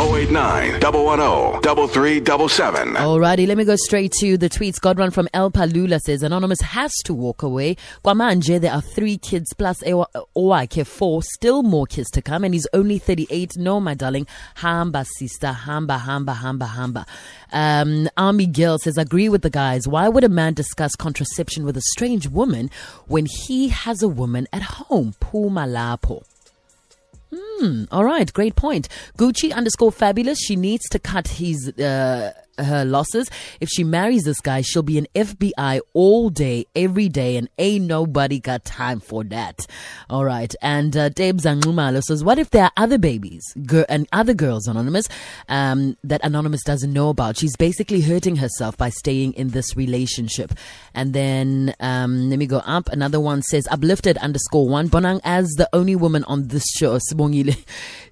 089 0.02 0.80
110 0.80 1.88
3377. 1.88 2.94
Alrighty, 2.94 3.46
let 3.46 3.56
me 3.56 3.64
go 3.64 3.76
straight 3.76 4.12
to 4.20 4.36
the 4.36 4.48
tweets. 4.48 4.80
Godrun 4.80 5.12
from 5.12 5.28
El 5.32 5.50
Palula 5.50 6.00
says 6.00 6.22
Anonymous 6.22 6.60
has 6.76 6.92
to 7.04 7.14
walk 7.14 7.42
away. 7.42 7.74
Kwamanje, 8.04 8.60
there 8.60 8.72
are 8.72 8.82
three 8.82 9.16
kids 9.16 9.54
plus 9.54 9.78
Owake, 9.82 10.86
four, 10.86 11.22
still 11.22 11.62
more 11.62 11.86
kids 11.86 12.10
to 12.10 12.20
come, 12.20 12.44
and 12.44 12.52
he's 12.52 12.66
only 12.74 12.98
38. 12.98 13.52
No, 13.56 13.80
my 13.80 13.94
darling. 13.94 14.26
Hamba, 14.56 15.06
sister. 15.18 15.52
Hamba, 15.52 15.96
hamba, 15.96 16.34
hamba, 16.34 16.66
hamba. 16.66 17.06
Um, 17.50 18.10
Army 18.18 18.44
Girl 18.44 18.76
says, 18.76 18.98
agree 18.98 19.30
with 19.30 19.40
the 19.40 19.48
guys. 19.48 19.88
Why 19.88 20.10
would 20.10 20.22
a 20.22 20.28
man 20.28 20.52
discuss 20.52 20.94
contraception 20.96 21.64
with 21.64 21.78
a 21.78 21.82
strange 21.94 22.28
woman 22.28 22.70
when 23.06 23.24
he 23.24 23.68
has 23.68 24.02
a 24.02 24.08
woman 24.08 24.46
at 24.52 24.62
home? 24.62 25.14
Pumalapo. 25.18 26.24
Hmm. 27.34 27.84
All 27.90 28.04
right. 28.04 28.30
Great 28.32 28.54
point. 28.54 28.88
Gucci 29.16 29.50
underscore 29.52 29.92
fabulous. 29.92 30.38
She 30.38 30.56
needs 30.56 30.86
to 30.90 30.98
cut 30.98 31.26
his 31.26 31.70
uh, 31.78 32.32
her 32.58 32.84
losses. 32.84 33.30
If 33.60 33.68
she 33.68 33.84
marries 33.84 34.24
this 34.24 34.40
guy, 34.40 34.62
she'll 34.62 34.82
be 34.82 34.98
an 34.98 35.06
FBI 35.14 35.80
all 35.92 36.30
day, 36.30 36.66
every 36.74 37.08
day, 37.08 37.36
and 37.36 37.48
ain't 37.58 37.86
nobody 37.86 38.40
got 38.40 38.64
time 38.64 39.00
for 39.00 39.24
that. 39.24 39.66
All 40.10 40.24
right. 40.24 40.54
And 40.62 40.96
uh, 40.96 41.08
Deb 41.10 41.38
Zanglumalo 41.38 42.02
says, 42.02 42.24
"What 42.24 42.38
if 42.38 42.50
there 42.50 42.64
are 42.64 42.72
other 42.76 42.98
babies 42.98 43.42
gir- 43.64 43.86
and 43.88 44.08
other 44.12 44.34
girls, 44.34 44.66
anonymous, 44.66 45.08
um, 45.48 45.96
that 46.04 46.20
anonymous 46.24 46.62
doesn't 46.64 46.92
know 46.92 47.10
about? 47.10 47.36
She's 47.36 47.56
basically 47.56 48.00
hurting 48.00 48.36
herself 48.36 48.76
by 48.76 48.90
staying 48.90 49.34
in 49.34 49.48
this 49.48 49.76
relationship." 49.76 50.52
And 50.94 51.12
then 51.12 51.74
um, 51.80 52.30
let 52.30 52.38
me 52.38 52.46
go 52.46 52.58
up. 52.58 52.88
Another 52.88 53.20
one 53.20 53.42
says, 53.42 53.66
"Uplifted 53.70 54.16
underscore 54.18 54.68
one 54.68 54.88
Bonang 54.88 55.20
as 55.24 55.48
the 55.56 55.68
only 55.72 55.96
woman 55.96 56.24
on 56.24 56.48
this 56.48 56.64
show." 56.76 56.98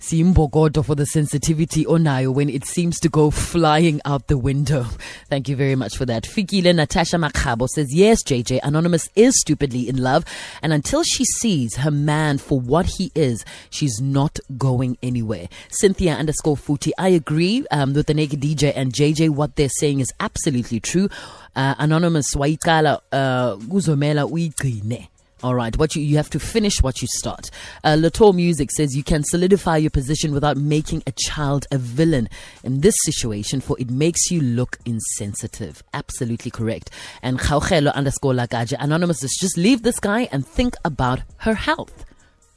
Simbogodo 0.05 0.85
for 0.85 0.95
the 0.95 1.07
sensitivity 1.07 1.85
onayo 1.85 2.33
when 2.33 2.49
it 2.49 2.65
seems 2.65 2.99
to 3.01 3.09
go 3.09 3.31
flying 3.31 4.01
out 4.05 4.27
the 4.27 4.34
window. 4.39 4.87
Thank 5.29 5.49
you 5.49 5.57
very 5.57 5.75
much 5.75 5.97
for 5.97 6.05
that. 6.07 6.25
Fikile 6.25 6.75
Natasha 6.75 7.17
Makabo 7.17 7.69
says, 7.69 7.95
Yes, 7.95 8.23
JJ, 8.23 8.61
Anonymous 8.63 9.09
is 9.15 9.39
stupidly 9.41 9.89
in 9.89 9.97
love. 9.97 10.25
And 10.63 10.73
until 10.73 11.03
she 11.03 11.25
sees 11.25 11.77
her 11.77 11.91
man 11.91 12.39
for 12.39 12.61
what 12.61 12.87
he 12.99 13.11
is, 13.15 13.45
she's 13.71 14.01
not 14.01 14.39
going 14.57 14.99
anywhere. 15.03 15.49
Cynthia 15.69 16.15
underscore 16.15 16.57
Futi, 16.57 16.93
I 16.99 17.09
agree 17.09 17.67
um, 17.71 17.95
with 17.95 18.07
the 18.07 18.15
Naked 18.15 18.41
DJ 18.41 18.73
and 18.75 18.93
JJ. 18.93 19.31
What 19.31 19.57
they're 19.57 19.69
saying 19.69 20.01
is 20.01 20.13
absolutely 20.21 20.81
true. 20.81 21.09
Uh, 21.57 21.75
Anonymous, 21.79 22.35
wayikala 22.35 23.01
uh, 23.13 23.57
kuzomela 23.57 24.29
uyigcine. 24.31 25.09
All 25.45 25.55
right, 25.55 25.77
what 25.77 25.95
you 25.95 26.01
you 26.01 26.17
have 26.17 26.31
to 26.31 26.41
finish 26.41 26.81
what 26.81 27.03
you 27.03 27.09
start. 27.19 27.51
Uh, 27.85 27.99
Latour 28.01 28.33
Music 28.33 28.71
says 28.71 28.97
you 28.97 29.05
can 29.05 29.23
solidify 29.23 29.77
your 29.77 29.91
position 29.91 30.33
without 30.33 30.57
making 30.57 31.03
a 31.07 31.13
child 31.13 31.67
a 31.71 31.77
villain 31.77 32.31
in 32.63 32.81
this 32.81 32.95
situation, 33.05 33.61
for 33.61 33.79
it 33.79 33.91
makes 33.91 34.31
you 34.31 34.41
look 34.41 34.79
insensitive. 34.87 35.83
Absolutely 35.93 36.51
correct. 36.51 36.89
And 37.21 37.39
Khaukhelo 37.39 37.93
underscore 37.93 38.33
Lagaja 38.33 38.79
anonymous 38.81 39.21
says 39.21 39.37
just 39.39 39.59
leave 39.59 39.83
this 39.83 40.01
guy 40.01 40.31
and 40.33 40.47
think 40.47 40.77
about 40.83 41.21
her 41.37 41.53
health. 41.53 42.07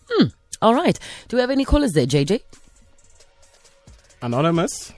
Hmm. 0.09 0.27
All 0.61 0.73
right. 0.73 0.97
Do 1.27 1.35
we 1.35 1.41
have 1.41 1.51
any 1.51 1.65
callers 1.65 1.91
there, 1.91 2.07
JJ? 2.07 2.39
Anonymous. 4.21 4.93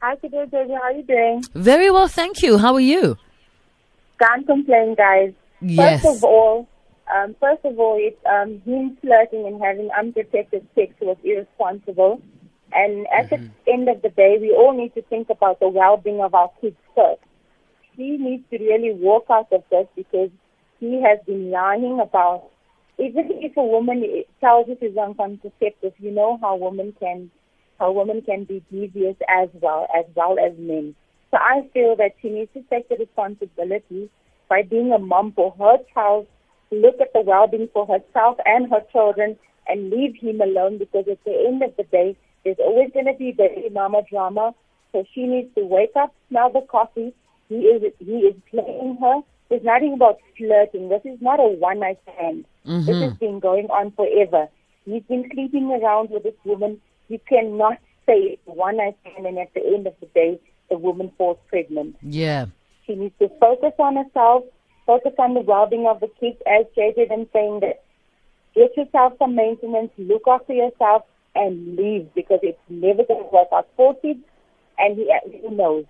Hi, 0.00 0.14
today, 0.14 0.44
baby. 0.44 0.74
How 0.74 0.82
are 0.82 0.92
you 0.92 1.02
doing? 1.02 1.42
Very 1.54 1.90
well, 1.90 2.06
thank 2.06 2.40
you. 2.40 2.56
How 2.58 2.74
are 2.74 2.88
you? 2.94 3.18
Can't 4.20 4.46
complain, 4.46 4.94
guys. 4.94 5.32
Yes. 5.60 6.02
First 6.02 6.16
of 6.16 6.24
all, 6.24 6.68
um, 7.14 7.34
first 7.40 7.64
of 7.64 7.78
all, 7.78 7.96
it's 7.98 8.20
um, 8.26 8.60
him 8.64 8.96
flirting 9.00 9.46
and 9.46 9.60
having 9.62 9.90
unprotected 9.98 10.66
sex 10.74 10.92
was 11.00 11.16
irresponsible. 11.24 12.20
And 12.72 13.06
at 13.08 13.30
the 13.30 13.50
end 13.66 13.88
of 13.88 14.02
the 14.02 14.10
day, 14.10 14.36
we 14.40 14.52
all 14.52 14.76
need 14.76 14.94
to 14.94 15.02
think 15.02 15.30
about 15.30 15.58
the 15.58 15.68
well-being 15.68 16.20
of 16.20 16.34
our 16.34 16.50
kids 16.60 16.76
first. 16.94 17.22
He 17.96 18.18
needs 18.18 18.44
to 18.50 18.58
really 18.58 18.92
walk 18.92 19.24
out 19.30 19.50
of 19.52 19.64
this 19.70 19.86
because 19.96 20.30
he 20.78 21.02
has 21.02 21.18
been 21.26 21.50
lying 21.50 21.98
about. 22.00 22.50
Even 22.98 23.30
if 23.30 23.56
a 23.56 23.62
woman 23.62 24.24
tells 24.40 24.68
you 24.68 24.76
she's 24.80 24.96
on 24.96 25.14
contraceptive, 25.14 25.94
you 25.98 26.10
know 26.10 26.38
how 26.42 26.56
women 26.56 26.94
can, 27.00 27.30
how 27.78 27.92
women 27.92 28.22
can 28.22 28.44
be 28.44 28.62
devious 28.70 29.16
as 29.28 29.48
well 29.54 29.86
as 29.96 30.04
well 30.14 30.36
as 30.38 30.52
men. 30.58 30.94
So 31.30 31.38
I 31.38 31.68
feel 31.72 31.96
that 31.96 32.12
she 32.20 32.28
needs 32.28 32.52
to 32.54 32.62
take 32.62 32.88
the 32.88 32.96
responsibility 32.96 34.10
by 34.48 34.62
being 34.62 34.92
a 34.92 34.98
mom 34.98 35.32
for 35.32 35.54
her 35.58 35.78
child, 35.92 36.26
look 36.70 37.00
at 37.00 37.12
the 37.12 37.20
well-being 37.20 37.68
for 37.72 37.86
herself 37.86 38.38
and 38.44 38.70
her 38.70 38.82
children, 38.92 39.36
and 39.68 39.90
leave 39.90 40.16
him 40.16 40.40
alone 40.40 40.78
because 40.78 41.06
at 41.10 41.22
the 41.24 41.44
end 41.46 41.62
of 41.62 41.76
the 41.76 41.84
day, 41.84 42.16
there's 42.44 42.58
always 42.58 42.90
going 42.92 43.06
to 43.06 43.14
be 43.14 43.32
baby 43.32 43.68
mama 43.70 44.02
drama. 44.10 44.54
So 44.92 45.04
she 45.14 45.24
needs 45.26 45.54
to 45.54 45.64
wake 45.64 45.92
up, 45.96 46.14
smell 46.28 46.50
the 46.50 46.62
coffee. 46.62 47.12
He 47.48 47.56
is 47.56 47.92
he 47.98 48.12
is 48.12 48.34
playing 48.50 48.98
her. 49.00 49.20
There's 49.48 49.62
nothing 49.62 49.94
about 49.94 50.18
flirting. 50.36 50.88
This 50.88 51.02
is 51.04 51.20
not 51.20 51.40
a 51.40 51.48
one 51.48 51.80
night 51.80 51.98
stand. 52.02 52.44
This 52.64 52.72
mm-hmm. 52.72 53.02
has 53.02 53.12
been 53.14 53.40
going 53.40 53.66
on 53.66 53.92
forever. 53.92 54.48
He's 54.84 55.02
been 55.04 55.28
sleeping 55.32 55.70
around 55.70 56.10
with 56.10 56.22
this 56.22 56.34
woman. 56.44 56.80
You 57.08 57.18
cannot 57.28 57.78
say 58.06 58.36
it's 58.36 58.42
one 58.46 58.78
night 58.78 58.96
stand 59.02 59.26
and 59.26 59.38
at 59.38 59.52
the 59.54 59.64
end 59.64 59.86
of 59.86 59.94
the 60.00 60.06
day 60.06 60.40
the 60.70 60.78
woman 60.78 61.12
falls 61.16 61.38
pregnant. 61.48 61.96
Yeah. 62.02 62.46
She 62.88 62.96
needs 62.96 63.14
to 63.20 63.28
focus 63.38 63.74
on 63.78 63.96
herself, 63.96 64.44
focus 64.86 65.12
on 65.18 65.34
the 65.34 65.40
well-being 65.40 65.86
of 65.86 66.00
the 66.00 66.08
kids, 66.18 66.38
as 66.46 66.66
JJ 66.76 67.08
been 67.08 67.28
saying 67.32 67.60
that 67.60 67.84
get 68.54 68.76
yourself 68.76 69.12
some 69.18 69.36
maintenance, 69.36 69.90
look 69.98 70.22
after 70.26 70.54
yourself, 70.54 71.02
and 71.34 71.76
leave 71.76 72.12
because 72.14 72.40
it's 72.42 72.58
never 72.68 73.04
going 73.04 73.22
to 73.22 73.30
work 73.30 73.48
out. 73.52 73.68
Four 73.76 73.94
kids 74.00 74.20
and 74.78 74.96
he, 74.96 75.10
uh, 75.10 75.38
who 75.42 75.54
knows? 75.54 75.84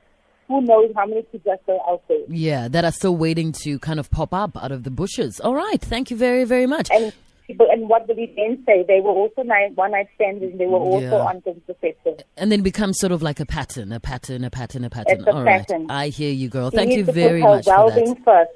Who 0.48 0.62
knows 0.62 0.90
how 0.96 1.06
many 1.06 1.22
kids 1.30 1.46
are 1.46 1.58
still 1.62 1.80
out 1.86 2.02
there? 2.08 2.18
Yeah, 2.28 2.68
that 2.68 2.84
are 2.84 2.90
still 2.90 3.16
waiting 3.16 3.52
to 3.64 3.78
kind 3.78 4.00
of 4.00 4.10
pop 4.10 4.32
up 4.32 4.56
out 4.56 4.72
of 4.72 4.82
the 4.82 4.90
bushes. 4.90 5.40
All 5.40 5.54
right. 5.54 5.80
Thank 5.80 6.10
you 6.10 6.16
very, 6.16 6.44
very 6.44 6.66
much. 6.66 6.90
And 6.90 7.12
people, 7.48 7.66
and 7.68 7.88
what 7.88 8.06
did 8.06 8.16
he 8.18 8.26
then 8.36 8.62
say? 8.64 8.84
They 8.86 9.00
were 9.00 9.10
also 9.10 9.42
night, 9.42 9.74
one 9.74 9.90
night 9.90 10.06
stands. 10.14 10.42
and 10.44 10.60
They 10.60 10.66
were 10.66 10.78
also 10.78 11.00
Yeah. 11.16 11.24
on 11.24 11.40
contraceptive. 11.40 12.20
And 12.36 12.52
then 12.52 12.62
becomes 12.62 12.98
sort 13.00 13.10
of 13.10 13.22
like 13.22 13.40
a 13.40 13.46
pattern, 13.46 13.90
a 13.90 13.98
pattern, 13.98 14.44
a 14.44 14.50
pattern, 14.50 14.84
a 14.84 14.90
pattern. 14.90 15.18
It's 15.18 15.26
a 15.26 15.32
All 15.34 15.42
right. 15.42 15.66
pattern. 15.66 15.86
I 15.90 16.08
hear 16.10 16.32
you, 16.32 16.48
girl. 16.48 16.70
He 16.70 16.76
Thank 16.76 16.90
needs 16.90 17.08
you 17.08 17.12
very 17.12 17.40
put 17.40 17.48
her 17.48 17.54
much 17.56 17.64
for 17.64 17.70
that. 17.70 17.78
well-being 17.86 18.14
first. 18.22 18.50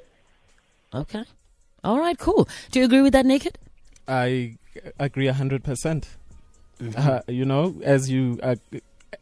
Okay. 0.95 1.25
All 1.83 1.99
right, 1.99 2.17
cool. 2.19 2.49
Do 2.71 2.79
you 2.79 2.85
agree 2.85 3.01
with 3.01 3.13
that, 3.15 3.27
Naked? 3.27 3.59
I 4.07 4.57
agree 5.01 5.27
a 5.27 5.33
hundred 5.33 5.65
percent. 5.65 6.17
Uh, 6.97 7.21
You 7.27 7.45
know, 7.45 7.75
as 7.83 8.11
you 8.11 8.39
uh, 8.43 8.57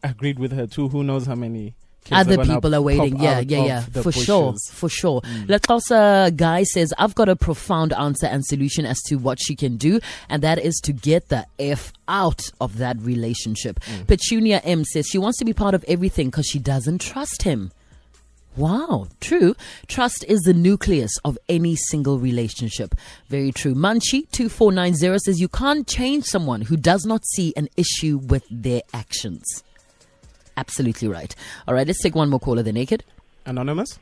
agreed 0.03 0.37
with 0.39 0.51
her 0.51 0.67
too. 0.67 0.89
Who 0.89 1.03
knows 1.03 1.25
how 1.27 1.35
many 1.35 1.65
kids 1.65 1.75
Other 2.11 2.43
people 2.43 2.73
are 2.73 2.81
waiting. 2.81 3.21
Yeah, 3.21 3.39
yeah, 3.39 3.65
yeah. 3.65 3.81
For 3.81 4.11
sure. 4.11 4.55
For 4.71 4.89
sure. 4.89 5.21
Letosa 5.21 6.35
Guy 6.35 6.63
says, 6.63 6.93
I've 6.97 7.15
got 7.15 7.29
a 7.29 7.35
profound 7.35 7.93
answer 7.93 8.25
and 8.25 8.45
solution 8.45 8.85
as 8.85 9.01
to 9.03 9.15
what 9.17 9.39
she 9.41 9.55
can 9.55 9.77
do, 9.77 9.99
and 10.29 10.41
that 10.41 10.59
is 10.59 10.79
to 10.83 10.93
get 10.93 11.29
the 11.29 11.45
F 11.59 11.93
out 12.07 12.41
of 12.59 12.77
that 12.77 12.97
relationship. 12.99 13.79
Petunia 14.07 14.61
M 14.63 14.83
says 14.83 15.07
she 15.07 15.17
wants 15.17 15.37
to 15.39 15.45
be 15.45 15.53
part 15.53 15.75
of 15.75 15.85
everything 15.87 16.29
because 16.29 16.47
she 16.47 16.59
doesn't 16.59 17.01
trust 17.01 17.43
him. 17.43 17.71
Wow, 18.57 19.07
true. 19.21 19.55
Trust 19.87 20.25
is 20.27 20.41
the 20.41 20.53
nucleus 20.53 21.17
of 21.23 21.37
any 21.47 21.77
single 21.77 22.19
relationship. 22.19 22.95
Very 23.29 23.53
true. 23.53 23.73
Munchie2490 23.73 25.19
says 25.19 25.39
you 25.39 25.47
can't 25.47 25.87
change 25.87 26.25
someone 26.25 26.61
who 26.61 26.75
does 26.75 27.05
not 27.05 27.25
see 27.25 27.53
an 27.55 27.69
issue 27.77 28.17
with 28.17 28.43
their 28.51 28.81
actions. 28.93 29.63
Absolutely 30.65 31.07
right. 31.07 31.33
All 31.67 31.73
right, 31.73 31.87
let's 31.87 32.03
take 32.03 32.13
one 32.13 32.29
more 32.29 32.39
caller. 32.39 32.61
The 32.61 32.71
naked. 32.71 33.03
Anonymous. 33.47 33.97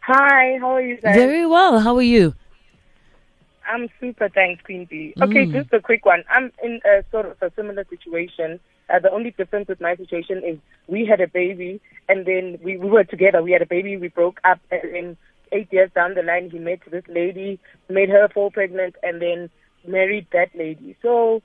Hi, 0.00 0.56
how 0.58 0.70
are 0.76 0.80
you 0.80 0.96
guys? 0.96 1.14
Very 1.14 1.44
well. 1.44 1.80
How 1.80 1.94
are 1.96 2.02
you? 2.16 2.34
I'm 3.70 3.90
super, 4.00 4.30
thanks, 4.30 4.62
Queen 4.64 4.86
Bee. 4.86 5.12
Okay, 5.20 5.44
Mm. 5.44 5.52
just 5.52 5.70
a 5.74 5.80
quick 5.80 6.06
one. 6.06 6.24
I'm 6.30 6.50
in 6.64 6.80
a 6.86 7.04
sort 7.10 7.26
of 7.26 7.36
a 7.42 7.52
similar 7.54 7.84
situation. 7.90 8.58
Uh, 8.88 9.00
the 9.00 9.10
only 9.12 9.32
difference 9.32 9.68
with 9.68 9.82
my 9.82 9.94
situation 9.96 10.42
is 10.42 10.56
we 10.86 11.04
had 11.04 11.20
a 11.20 11.28
baby, 11.28 11.78
and 12.08 12.24
then 12.24 12.58
we, 12.62 12.78
we 12.78 12.88
were 12.88 13.04
together. 13.04 13.42
We 13.42 13.52
had 13.52 13.60
a 13.60 13.66
baby, 13.66 13.98
we 13.98 14.08
broke 14.08 14.40
up, 14.44 14.60
and 14.70 14.80
then 14.94 15.16
eight 15.52 15.70
years 15.70 15.90
down 15.94 16.14
the 16.14 16.22
line, 16.22 16.48
he 16.48 16.58
met 16.58 16.80
this 16.90 17.04
lady, 17.06 17.60
made 17.90 18.08
her 18.08 18.28
fall 18.32 18.50
pregnant, 18.50 18.96
and 19.02 19.20
then 19.20 19.50
married 19.86 20.26
that 20.32 20.48
lady. 20.54 20.96
So 21.02 21.42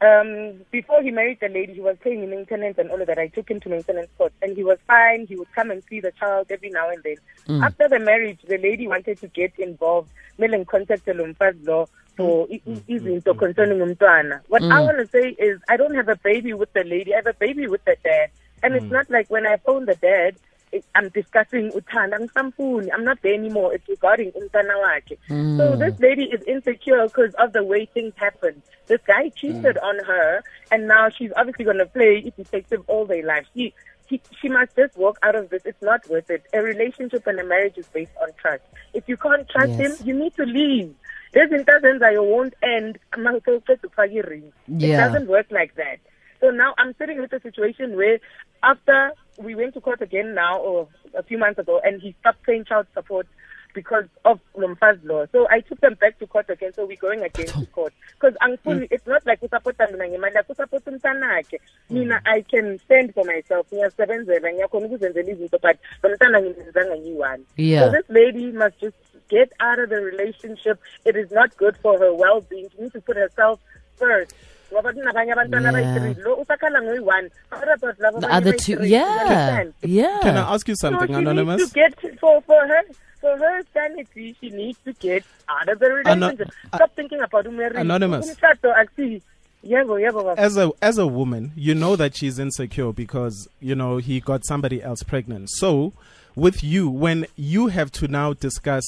um, 0.00 0.60
before 0.70 1.02
he 1.02 1.10
married 1.10 1.38
the 1.40 1.48
lady, 1.48 1.74
he 1.74 1.80
was 1.80 1.96
paying 2.00 2.28
maintenance 2.30 2.78
and 2.78 2.90
all 2.90 3.00
of 3.00 3.06
that. 3.08 3.18
I 3.18 3.28
took 3.28 3.50
him 3.50 3.60
to 3.60 3.68
maintenance 3.68 4.08
court, 4.16 4.32
and 4.42 4.56
he 4.56 4.62
was 4.62 4.78
fine. 4.86 5.26
He 5.26 5.36
would 5.36 5.52
come 5.52 5.70
and 5.70 5.82
see 5.88 6.00
the 6.00 6.12
child 6.12 6.46
every 6.50 6.70
now 6.70 6.88
and 6.88 7.02
then. 7.02 7.16
Mm. 7.48 7.64
After 7.64 7.88
the 7.88 7.98
marriage, 7.98 8.38
the 8.46 8.58
lady 8.58 8.86
wanted 8.86 9.18
to 9.20 9.28
get 9.28 9.58
involved. 9.58 10.10
Mele 10.38 10.64
contacted 10.64 11.16
law 11.16 11.86
for 12.16 12.46
i- 12.50 12.62
mm. 12.66 12.80
izinto 12.88 13.36
concerning 13.36 13.78
umntwana. 13.78 14.40
What 14.48 14.62
mm. 14.62 14.72
I 14.72 14.80
want 14.80 14.98
to 14.98 15.06
say 15.08 15.30
is, 15.30 15.60
I 15.68 15.76
don't 15.76 15.94
have 15.94 16.08
a 16.08 16.16
baby 16.16 16.54
with 16.54 16.72
the 16.72 16.84
lady. 16.84 17.12
I 17.12 17.16
have 17.16 17.26
a 17.26 17.34
baby 17.34 17.66
with 17.66 17.84
the 17.84 17.96
dad, 18.04 18.30
and 18.62 18.74
it's 18.76 18.90
not 18.90 19.10
like 19.10 19.28
when 19.30 19.46
I 19.46 19.56
phone 19.56 19.86
the 19.86 19.96
dad. 19.96 20.36
It- 20.72 20.84
I'm 20.94 21.08
discussing 21.10 21.70
uthanda 21.72 22.18
ngisamfuni. 22.18 22.88
I'm 22.92 23.04
not 23.04 23.20
there 23.22 23.34
anymore. 23.34 23.74
It's 23.74 23.88
regarding 23.88 24.32
umntwana 24.32 24.76
wakhe. 24.84 25.16
So 25.28 25.72
hmm. 25.72 25.78
this 25.78 25.98
lady 26.00 26.24
is 26.24 26.42
insecure 26.42 27.02
because 27.06 27.34
of 27.34 27.52
the 27.52 27.64
way 27.64 27.86
things 27.86 28.14
happen. 28.16 28.62
This 28.86 29.00
guy 29.06 29.28
cheated 29.30 29.76
hmm. 29.76 29.86
on 29.90 30.04
her, 30.04 30.42
and 30.70 30.88
now 30.88 31.08
she's 31.10 31.32
obviously 31.36 31.64
going 31.64 31.78
to 31.78 31.86
play 31.86 32.32
detective 32.36 32.82
all 32.86 33.04
their 33.06 33.24
life. 33.24 33.46
She, 33.54 33.74
she, 34.08 34.20
she 34.40 34.48
must 34.48 34.74
just 34.76 34.96
walk 34.96 35.18
out 35.22 35.34
of 35.34 35.50
this. 35.50 35.62
It's 35.64 35.82
not 35.82 36.08
worth 36.08 36.30
it. 36.30 36.44
A 36.52 36.62
relationship 36.62 37.26
and 37.26 37.38
a 37.38 37.44
marriage 37.44 37.76
is 37.76 37.86
based 37.88 38.12
on 38.22 38.28
trust. 38.40 38.62
If 38.94 39.08
you 39.08 39.16
can't 39.16 39.48
trust 39.48 39.72
Yes. 39.78 40.00
him, 40.00 40.06
you 40.06 40.14
need 40.14 40.34
to 40.36 40.44
leave. 40.44 40.94
There's 41.32 41.50
you 41.50 42.22
won't 42.22 42.54
end. 42.62 42.98
It 43.14 44.42
Yeah. 44.68 45.06
doesn't 45.06 45.28
work 45.28 45.46
like 45.50 45.74
that. 45.74 45.98
So 46.40 46.50
now 46.50 46.74
I'm 46.78 46.94
sitting 46.96 47.20
with 47.20 47.32
a 47.32 47.40
situation 47.40 47.96
where 47.96 48.18
after 48.62 49.12
we 49.38 49.54
went 49.54 49.74
to 49.74 49.80
court 49.80 50.02
again 50.02 50.34
now, 50.34 50.58
or 50.58 50.88
a 51.14 51.22
few 51.22 51.38
months 51.38 51.58
ago, 51.58 51.80
and 51.82 52.00
he 52.00 52.14
stopped 52.20 52.42
paying 52.42 52.64
child 52.64 52.86
support 52.94 53.26
because 53.74 54.04
of 54.24 54.40
Lomfa's 54.56 55.02
law. 55.04 55.26
So 55.30 55.46
I 55.50 55.60
took 55.60 55.80
them 55.80 55.94
back 55.94 56.18
to 56.18 56.26
court 56.26 56.50
again. 56.50 56.72
So 56.74 56.86
we're 56.86 56.96
going 56.96 57.22
again 57.22 57.46
to 57.46 57.66
court 57.66 57.92
because 58.20 58.34
mm. 58.42 58.88
it's 58.90 59.06
not 59.06 59.24
like 59.26 59.40
usapota 59.40 59.90
mina 59.92 60.04
ngemali 60.08 60.34
yakhe 60.34 60.52
usapota 60.54 60.90
umntanakhe. 60.90 61.58
Mm. 61.90 61.90
Mina 61.90 62.20
I 62.26 62.42
can 62.42 62.78
stand 62.84 63.14
for 63.14 63.24
myself. 63.24 63.66
Ngiyasebenzela 63.72 64.52
ngiyakhona 64.52 64.86
ukuzenzela 64.86 65.30
izinto 65.30 65.58
but 65.60 65.78
lo 66.02 66.10
mntana 66.10 66.40
ngimenzanga 66.40 66.96
ngiyi-one. 66.96 67.44
So 67.78 67.90
this 67.90 68.08
lady 68.08 68.52
must 68.52 68.80
just 68.80 68.96
get 69.28 69.52
out 69.60 69.78
of 69.78 69.90
the 69.90 70.00
relationship. 70.00 70.80
It 71.04 71.16
is 71.16 71.30
not 71.30 71.56
good 71.56 71.76
for 71.76 71.98
her 71.98 72.14
well-being. 72.14 72.68
She 72.74 72.82
needs 72.82 72.94
to 72.94 73.00
put 73.00 73.16
herself 73.16 73.60
first. 73.96 74.34
Ngoba 74.72 74.92
kunabanye 74.92 75.32
abantwana 75.32 75.68
abayi-three. 75.68 76.22
Lo 76.24 76.34
usakhala 76.36 76.82
ngoyi-one. 76.82 77.28
What 77.50 77.68
about 77.82 78.20
The 78.20 78.28
other 78.30 78.52
two. 78.52 78.78
Yeah. 78.84 79.64
Yeah. 79.82 80.18
Can 80.22 80.36
I 80.36 80.54
ask 80.54 80.68
you 80.68 80.74
So 80.76 80.88
something, 80.90 81.08
she 81.08 81.14
Anonymous? 81.14 81.58
needs 81.58 81.72
to 81.72 81.74
get 81.74 82.18
for 82.20 82.40
for 82.42 82.66
her 82.66 82.82
for 83.20 83.36
her 83.38 83.62
sanity. 83.72 84.36
She 84.40 84.50
needs 84.50 84.78
to 84.84 84.92
get 84.94 85.24
out 85.48 85.68
of 85.68 85.78
the 85.78 85.90
relationship. 85.90 86.50
Stop 86.74 86.94
thinking 86.94 87.20
about 87.20 87.50
marriage. 87.52 87.76
Anonymous. 87.76 88.28
Umshado 88.30 88.74
akusi- 88.76 89.22
Yebo, 89.64 89.98
yebo, 90.00 90.22
baba. 90.22 90.40
as 90.40 90.56
a 90.56 90.70
as 90.80 90.98
a 90.98 91.06
woman, 91.06 91.50
you 91.56 91.74
know 91.74 91.96
that 91.96 92.16
she's 92.16 92.38
insecure 92.38 92.92
because 92.92 93.48
you 93.60 93.74
know 93.74 93.96
he 93.96 94.20
got 94.20 94.44
somebody 94.46 94.80
else 94.80 95.02
pregnant. 95.02 95.48
So, 95.50 95.92
with 96.36 96.62
you, 96.62 96.88
when 96.88 97.26
you 97.34 97.66
have 97.66 97.90
to 97.92 98.06
now 98.06 98.34
discuss 98.34 98.84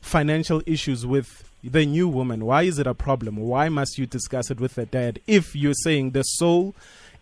financial 0.00 0.60
issues 0.66 1.06
with 1.06 1.47
the 1.62 1.84
new 1.86 2.08
woman, 2.08 2.44
why 2.44 2.62
is 2.62 2.78
it 2.78 2.86
a 2.86 2.94
problem? 2.94 3.36
Why 3.36 3.68
must 3.68 3.98
you 3.98 4.06
discuss 4.06 4.50
it 4.50 4.60
with 4.60 4.74
the 4.74 4.86
dad 4.86 5.20
if 5.26 5.54
you're 5.56 5.74
saying 5.74 6.10
the 6.10 6.22
sole 6.22 6.74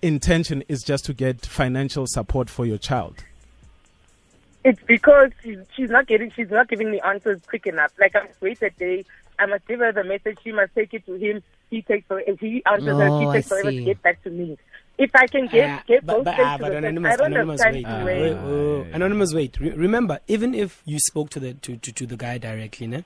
intention 0.03 0.63
is 0.69 0.83
just 0.83 1.05
to 1.07 1.15
get 1.15 1.47
financial 1.47 2.05
support 2.09 2.51
for 2.51 2.67
your 2.67 2.79
child? 2.79 3.25
It's 4.65 4.83
because 4.83 5.31
she's, 5.43 5.59
she's 5.75 5.91
not 5.91 6.07
getting, 6.07 6.31
she's 6.33 6.51
not 6.51 6.69
giving 6.69 6.91
me 6.91 7.01
answers 7.01 7.41
quick 7.47 7.67
enough. 7.67 7.93
Like 7.99 8.17
I 8.17 8.25
must 8.25 8.41
wait 8.41 8.61
a 8.63 8.71
day. 8.71 9.05
I 9.39 9.47
must 9.47 9.67
give 9.69 9.81
her 9.81 9.93
the 9.93 10.03
message. 10.05 10.39
She 10.43 10.51
must 10.53 10.75
take 10.75 10.93
it 10.93 11.07
to 11.07 11.15
him. 11.15 11.43
He 11.71 11.83
takes 11.83 12.07
for, 12.07 12.21
if 12.21 12.41
he 12.41 12.63
answers 12.67 12.97
her, 12.99 13.09
Oh, 13.09 13.33
she 13.33 13.37
takes 13.39 13.49
forever 13.49 13.71
to 13.71 13.77
see. 13.79 13.85
get 13.85 14.03
back 14.03 14.23
to 14.25 14.31
me. 14.31 14.59
If 14.99 15.11
I 15.15 15.27
can 15.27 15.47
get 15.47 15.69
Ah, 15.71 15.83
get 15.87 16.07
but, 16.07 16.17
both 16.17 16.25
but, 16.25 16.37
things 16.37 16.57
to 16.57 16.59
but 16.63 16.73
anonymous, 16.73 17.13
I 17.13 17.17
don't 17.17 17.27
anonymous, 17.33 17.63
have 17.63 17.73
time 17.75 17.75
wait, 17.75 17.85
to 17.85 18.05
wait. 18.05 18.23
wait, 18.23 18.37
oh, 18.39 18.87
anonymous, 18.95 19.35
wait. 19.35 19.61
Re- 19.61 19.71
remember, 19.73 20.21
even 20.27 20.55
if 20.55 20.81
you 20.87 20.99
spoke 21.01 21.29
to 21.31 21.41
the 21.41 21.53
to, 21.55 21.77
to, 21.77 21.93
to 21.93 22.07
the 22.07 22.17
guy 22.17 22.39
directly, 22.39 22.87
ne? 22.87 23.05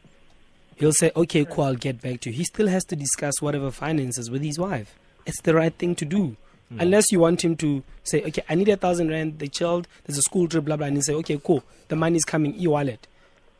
He'll 0.81 0.93
say, 0.93 1.13
"Okay, 1.15 1.45
cool, 1.45 1.65
I'll 1.65 1.75
get 1.77 2.01
back 2.03 2.21
to 2.23 2.31
you." 2.31 2.37
He 2.37 2.45
still 2.45 2.67
has 2.69 2.85
to 2.87 2.97
discuss 2.97 3.41
whatever 3.41 3.71
finances 3.71 4.31
with 4.31 4.43
his 4.43 4.59
wife. 4.59 4.99
It's 5.27 5.41
the 5.43 5.55
right 5.55 5.73
thing 5.75 5.95
to 5.97 6.05
do. 6.05 6.37
Mm. 6.73 6.81
Unless 6.83 7.13
you 7.13 7.21
want 7.21 7.45
him 7.45 7.57
to 7.57 7.83
say, 8.05 8.23
"Okay, 8.23 8.43
I 8.49 8.55
need 8.55 8.69
a 8.69 8.77
thousand 8.77 9.09
rand. 9.11 9.39
The 9.39 9.49
child, 9.49 9.87
there's 10.05 10.19
a 10.19 10.23
school 10.23 10.49
trip, 10.49 10.65
blah 10.65 10.77
blah," 10.77 10.87
and 10.87 10.97
he 10.97 11.03
say, 11.03 11.15
"Okay, 11.15 11.41
cool, 11.43 11.63
the 11.89 11.97
money's 11.97 12.25
coming, 12.25 12.55
e-wallet." 12.61 13.07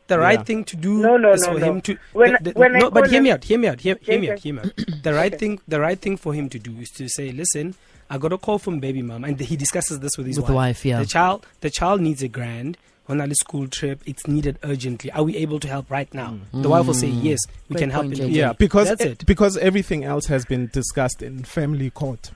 The 0.07 0.19
right 0.19 0.45
thing 0.45 0.65
to 0.65 0.75
do 0.75 0.97
No, 0.97 1.15
no, 1.15 1.31
is 1.31 1.41
no, 1.41 1.53
for 1.53 1.59
no. 1.59 1.65
him 1.71 1.81
to. 1.81 1.97
When- 2.11 2.33
the- 2.41 2.51
the- 2.51 2.59
when 2.59 2.73
no, 2.73 2.91
but 2.91 3.09
hear 3.09 3.21
me 3.21 3.31
out. 3.31 3.45
Hear 3.45 3.57
me 3.57 3.67
out. 3.69 3.79
Hear, 3.79 3.97
hear 4.01 4.19
me 4.19 4.29
out. 4.31 4.39
Hear 4.39 4.53
me 4.55 4.59
out. 4.61 4.73
The 5.03 5.13
right 5.13 5.37
thing. 5.39 5.59
The 5.67 5.79
right 5.79 5.97
thing 5.99 6.17
for 6.17 6.33
him 6.33 6.49
to 6.49 6.59
do 6.59 6.71
is 6.81 6.89
to 6.97 7.07
say, 7.07 7.31
"Listen, 7.31 7.75
I 8.09 8.17
got 8.17 8.33
a 8.33 8.37
call 8.37 8.59
from 8.59 8.79
baby 8.79 9.01
mom, 9.01 9.23
and 9.23 9.39
he 9.39 9.55
discusses 9.55 9.99
this 9.99 10.17
with 10.17 10.27
his 10.27 10.37
With 10.37 10.47
the 10.47 10.53
wife, 10.53 10.83
yeah. 10.85 10.99
The 10.99 11.05
child, 11.05 11.45
the 11.61 11.69
child 11.69 12.01
needs 12.01 12.21
a 12.23 12.27
grand 12.27 12.77
on 13.19 13.31
a 13.31 13.35
school 13.35 13.67
trip. 13.67 14.01
It's 14.05 14.27
needed 14.27 14.57
urgently. 14.63 15.11
Are 15.11 15.23
we 15.23 15.35
able 15.37 15.59
to 15.59 15.67
help 15.67 15.89
right 15.91 16.11
now? 16.13 16.37
The 16.53 16.69
wife 16.69 16.85
will 16.87 16.93
say, 16.93 17.07
"Yes, 17.07 17.39
we 17.67 17.73
Great 17.73 17.81
can 17.81 17.89
help." 17.89 18.03
point, 18.05 18.19
in 18.19 18.25
JJ. 18.27 18.31
the 18.33 18.37
Yeah, 18.39 18.53
because 18.53 18.87
that's 18.89 19.01
it. 19.03 19.25
because 19.25 19.57
everything 19.57 20.03
else 20.03 20.27
has 20.27 20.45
been 20.45 20.67
discussed 20.71 21.21
in 21.21 21.43
family 21.43 21.89
court. 21.89 22.31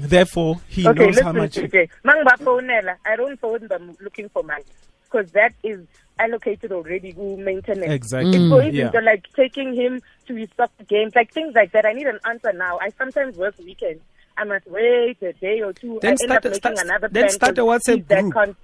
Therefore, 0.00 0.60
he 0.68 0.86
okay, 0.88 0.98
knows 0.98 1.08
listen, 1.16 1.24
how 1.24 1.32
much. 1.32 1.58
okay. 1.58 1.88
Mangibafonela, 2.04 2.96
I 3.06 3.16
don't 3.16 3.38
phone 3.38 3.66
them 3.68 3.96
looking 4.00 4.28
for 4.28 4.42
money 4.42 4.64
because 5.04 5.30
that 5.32 5.52
is 5.62 5.86
allocated 6.18 6.72
already 6.72 7.12
to 7.12 7.36
maintenance. 7.36 7.90
Exactly. 7.92 8.30
It's 8.36 8.48
for 8.48 8.60
mm, 8.62 8.72
Yeah. 8.72 8.84
instance, 8.86 9.04
like 9.04 9.24
taking 9.36 9.74
him 9.74 10.02
to 10.26 10.34
his 10.34 10.48
soccer 10.56 10.84
games, 10.88 11.12
like 11.14 11.32
things 11.32 11.54
like 11.54 11.70
that. 11.72 11.86
I 11.86 11.92
need 11.92 12.06
an 12.06 12.18
answer 12.24 12.52
now. 12.52 12.78
I 12.80 12.90
sometimes 12.98 13.36
work 13.36 13.54
weekends. 13.58 14.00
I 14.36 14.42
must 14.44 14.66
wait 14.66 15.22
a 15.22 15.32
day 15.34 15.60
or 15.60 15.72
two. 15.72 16.00
Then 16.02 16.08
I 16.08 16.10
end 16.12 16.18
start 16.18 16.32
up 16.38 16.44
a- 16.44 16.48
making 16.48 16.58
start- 16.76 16.78
another 16.86 17.08
then 17.08 17.22
plan 17.24 17.30
start 17.30 17.52
a 17.58 17.60
'cause 17.62 17.82
WhatsApp 17.82 17.94
he's 17.96 18.06
that 18.06 18.20
group. 18.22 18.34
con- 18.34 18.56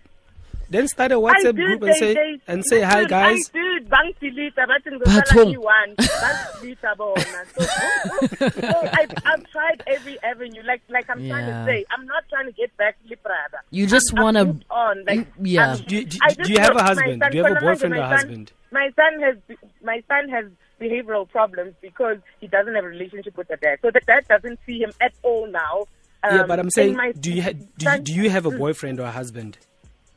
Then 0.70 0.86
start 0.86 1.10
a 1.10 1.16
WhatsApp 1.16 1.56
did, 1.56 1.66
group 1.66 1.80
they- 1.80 1.88
and 1.88 1.96
say 1.98 2.14
they- 2.14 2.40
and 2.46 2.64
say, 2.64 2.80
"Hi 2.82 2.94
listen, 3.02 3.08
guys." 3.10 3.50
I 3.52 3.58
did. 3.58 3.90
Bank 3.90 4.16
delete. 4.20 4.54
Bathi 4.54 4.90
Bathong. 5.02 5.02
ngizosala 5.02 5.44
ngiyi-one. 5.50 5.90
Bank 6.22 6.38
delete 6.62 6.96
bona. 6.96 7.40
So, 7.54 7.60
so 8.70 8.88
I've, 9.00 9.12
I've 9.26 9.44
tried 9.50 9.82
every 9.88 10.16
avenue. 10.22 10.62
Like 10.64 10.82
like 10.88 11.10
I'm 11.10 11.26
trying 11.28 11.46
to 11.46 11.64
say, 11.66 11.84
I'm 11.90 12.06
not 12.06 12.22
trying 12.30 12.46
to 12.46 12.52
get 12.52 12.70
back 12.76 12.94
to 13.08 13.16
brother. 13.16 13.60
You 13.70 13.86
just 13.88 14.14
I'm- 14.14 14.22
wanna- 14.22 14.44
moved 14.44 14.64
on. 14.70 15.04
Like, 15.06 15.26
yeah. 15.42 15.74
I'm- 15.74 15.84
Do 15.86 15.96
you- 15.96 16.04
do- 16.06 16.18
do 16.44 16.52
you 16.52 16.60
have 16.60 16.76
a 16.76 16.82
husband? 16.84 17.20
son- 17.20 17.30
Do 17.32 17.36
you 17.38 17.44
have 17.44 17.56
a 17.56 17.60
boyfriend 17.60 17.94
or 17.94 17.98
my 17.98 18.02
son- 18.08 18.16
husband? 18.18 18.52
My 18.70 18.90
son 18.94 19.12
has 19.26 19.36
my 19.82 20.02
son 20.06 20.28
has 20.28 20.44
behavioral 20.80 21.28
problems 21.28 21.74
because 21.82 22.18
he 22.40 22.46
doesn't 22.46 22.74
have 22.76 22.84
a 22.84 22.88
relationship 22.88 23.36
with 23.36 23.48
the 23.48 23.56
dad. 23.56 23.78
So 23.82 23.90
the 23.90 24.00
dad 24.06 24.22
doesn't 24.28 24.60
see 24.66 24.78
him 24.78 24.92
at 25.00 25.12
all 25.22 25.48
now. 25.50 25.86
yeah, 26.24 26.42
Um, 26.42 26.46
but 26.48 26.60
I'm 26.60 26.70
saying, 26.70 26.96
do 27.18 27.32
you 27.32 27.42
ha- 27.42 27.52
do, 27.76 27.90
you, 27.90 27.98
do 27.98 28.12
you 28.14 28.30
have 28.30 28.46
a 28.46 28.50
boyfriend 28.52 29.00
or 29.00 29.04
a 29.04 29.10
husband? 29.10 29.58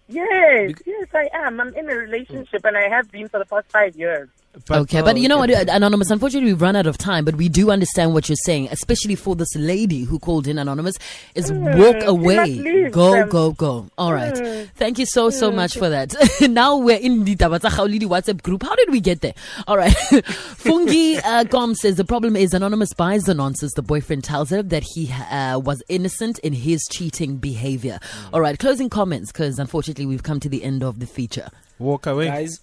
Yes, 0.07 0.73
yes, 0.85 1.07
I 1.13 1.29
am. 1.33 1.59
I'm 1.59 1.73
in 1.75 1.89
a 1.89 1.95
relationship, 1.95 2.65
and 2.65 2.77
I 2.77 2.89
have 2.89 3.11
been 3.11 3.29
for 3.29 3.39
the 3.39 3.45
past 3.45 3.69
five 3.71 3.95
years. 3.95 4.29
Okay, 4.69 5.01
but 5.01 5.17
you 5.17 5.27
know 5.27 5.37
what, 5.37 5.49
uh, 5.49 5.65
Anonymous, 5.69 6.11
unfortunately, 6.11 6.51
we've 6.51 6.61
run 6.61 6.75
out 6.75 6.85
of 6.85 6.97
time, 6.97 7.25
but 7.25 7.35
we 7.35 7.49
do 7.49 7.71
understand 7.71 8.13
what 8.13 8.29
you're 8.29 8.35
saying, 8.35 8.67
especially 8.71 9.15
for 9.15 9.35
this 9.35 9.55
lady 9.55 10.03
who 10.03 10.19
called 10.19 10.47
in 10.47 10.57
Anonymous, 10.57 10.95
is 11.35 11.51
mm, 11.51 11.77
walk 11.77 12.03
away. 12.03 12.89
Go, 12.89 13.11
them. 13.11 13.29
go, 13.29 13.51
go. 13.51 13.87
All 13.97 14.13
right. 14.13 14.33
Mm. 14.33 14.69
Thank 14.75 14.99
you 14.99 15.05
so, 15.05 15.29
so 15.29 15.51
mm. 15.51 15.55
much 15.55 15.75
for 15.75 15.89
that. 15.89 16.15
now 16.41 16.77
we're 16.77 16.97
in 16.97 17.23
the 17.23 17.35
Taba 17.35 17.59
tsa 17.59 17.69
WhatsApp 17.69 18.43
group. 18.43 18.63
How 18.63 18.75
did 18.75 18.91
we 18.91 18.99
get 18.99 19.21
there? 19.21 19.33
All 19.67 19.77
right. 19.77 19.93
Fungi 20.25 21.19
uh, 21.23 21.43
Gom 21.45 21.75
says 21.75 21.95
the 21.95 22.05
problem 22.05 22.35
is 22.35 22.53
Anonymous 22.53 22.93
buys 22.93 23.23
the 23.23 23.33
nonsense. 23.33 23.73
The 23.73 23.81
boyfriend 23.81 24.23
tells 24.23 24.49
her 24.51 24.61
that 24.61 24.83
he 24.83 25.11
uh, 25.11 25.59
was 25.59 25.81
innocent 25.89 26.39
in 26.39 26.53
his 26.53 26.83
cheating 26.91 27.37
behavior. 27.37 27.99
All 28.31 28.41
right. 28.41 28.57
Closing 28.57 28.89
comments, 28.89 29.31
because 29.31 29.57
unfortunately, 29.57 30.05
we've 30.05 30.23
come 30.23 30.39
to 30.39 30.49
the 30.49 30.63
end 30.63 30.83
of 30.83 30.99
the 30.99 31.07
feature. 31.07 31.49
Walk 31.79 32.05
away. 32.05 32.27
Guys, 32.27 32.59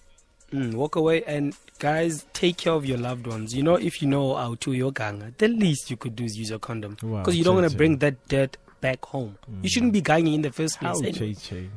mm, 0.53 0.75
walk 0.75 0.97
away 0.97 1.23
and 1.25 1.55
guys, 1.79 2.27
take 2.33 2.59
care 2.59 2.73
of 2.73 2.85
your 2.85 2.99
loved 2.99 3.27
ones. 3.27 3.55
You 3.55 3.63
know, 3.63 3.75
if 3.77 4.03
you 4.03 4.09
know 4.09 4.35
how 4.35 4.55
to 4.57 4.73
your 4.73 4.93
gang, 4.93 5.35
the 5.39 5.49
least 5.49 5.91
you 5.91 5.97
could 5.97 6.15
do 6.17 6.25
is 6.25 6.37
use 6.37 6.51
your 6.51 6.59
condom 6.59 6.97
Wow, 7.03 7.19
because 7.19 7.37
you 7.37 7.45
don't 7.45 7.57
want 7.57 7.71
to 7.71 7.77
bring 7.77 7.99
that 7.99 8.29
dirt 8.29 8.57
back 8.81 9.05
home. 9.05 9.37
You 9.63 9.69
shouldn't 9.69 9.93
be 9.93 10.01
ganging 10.01 10.35
in 10.35 10.43
the 10.43 10.53
first 10.53 10.79
place. 10.79 11.01
anyway. 11.03 11.69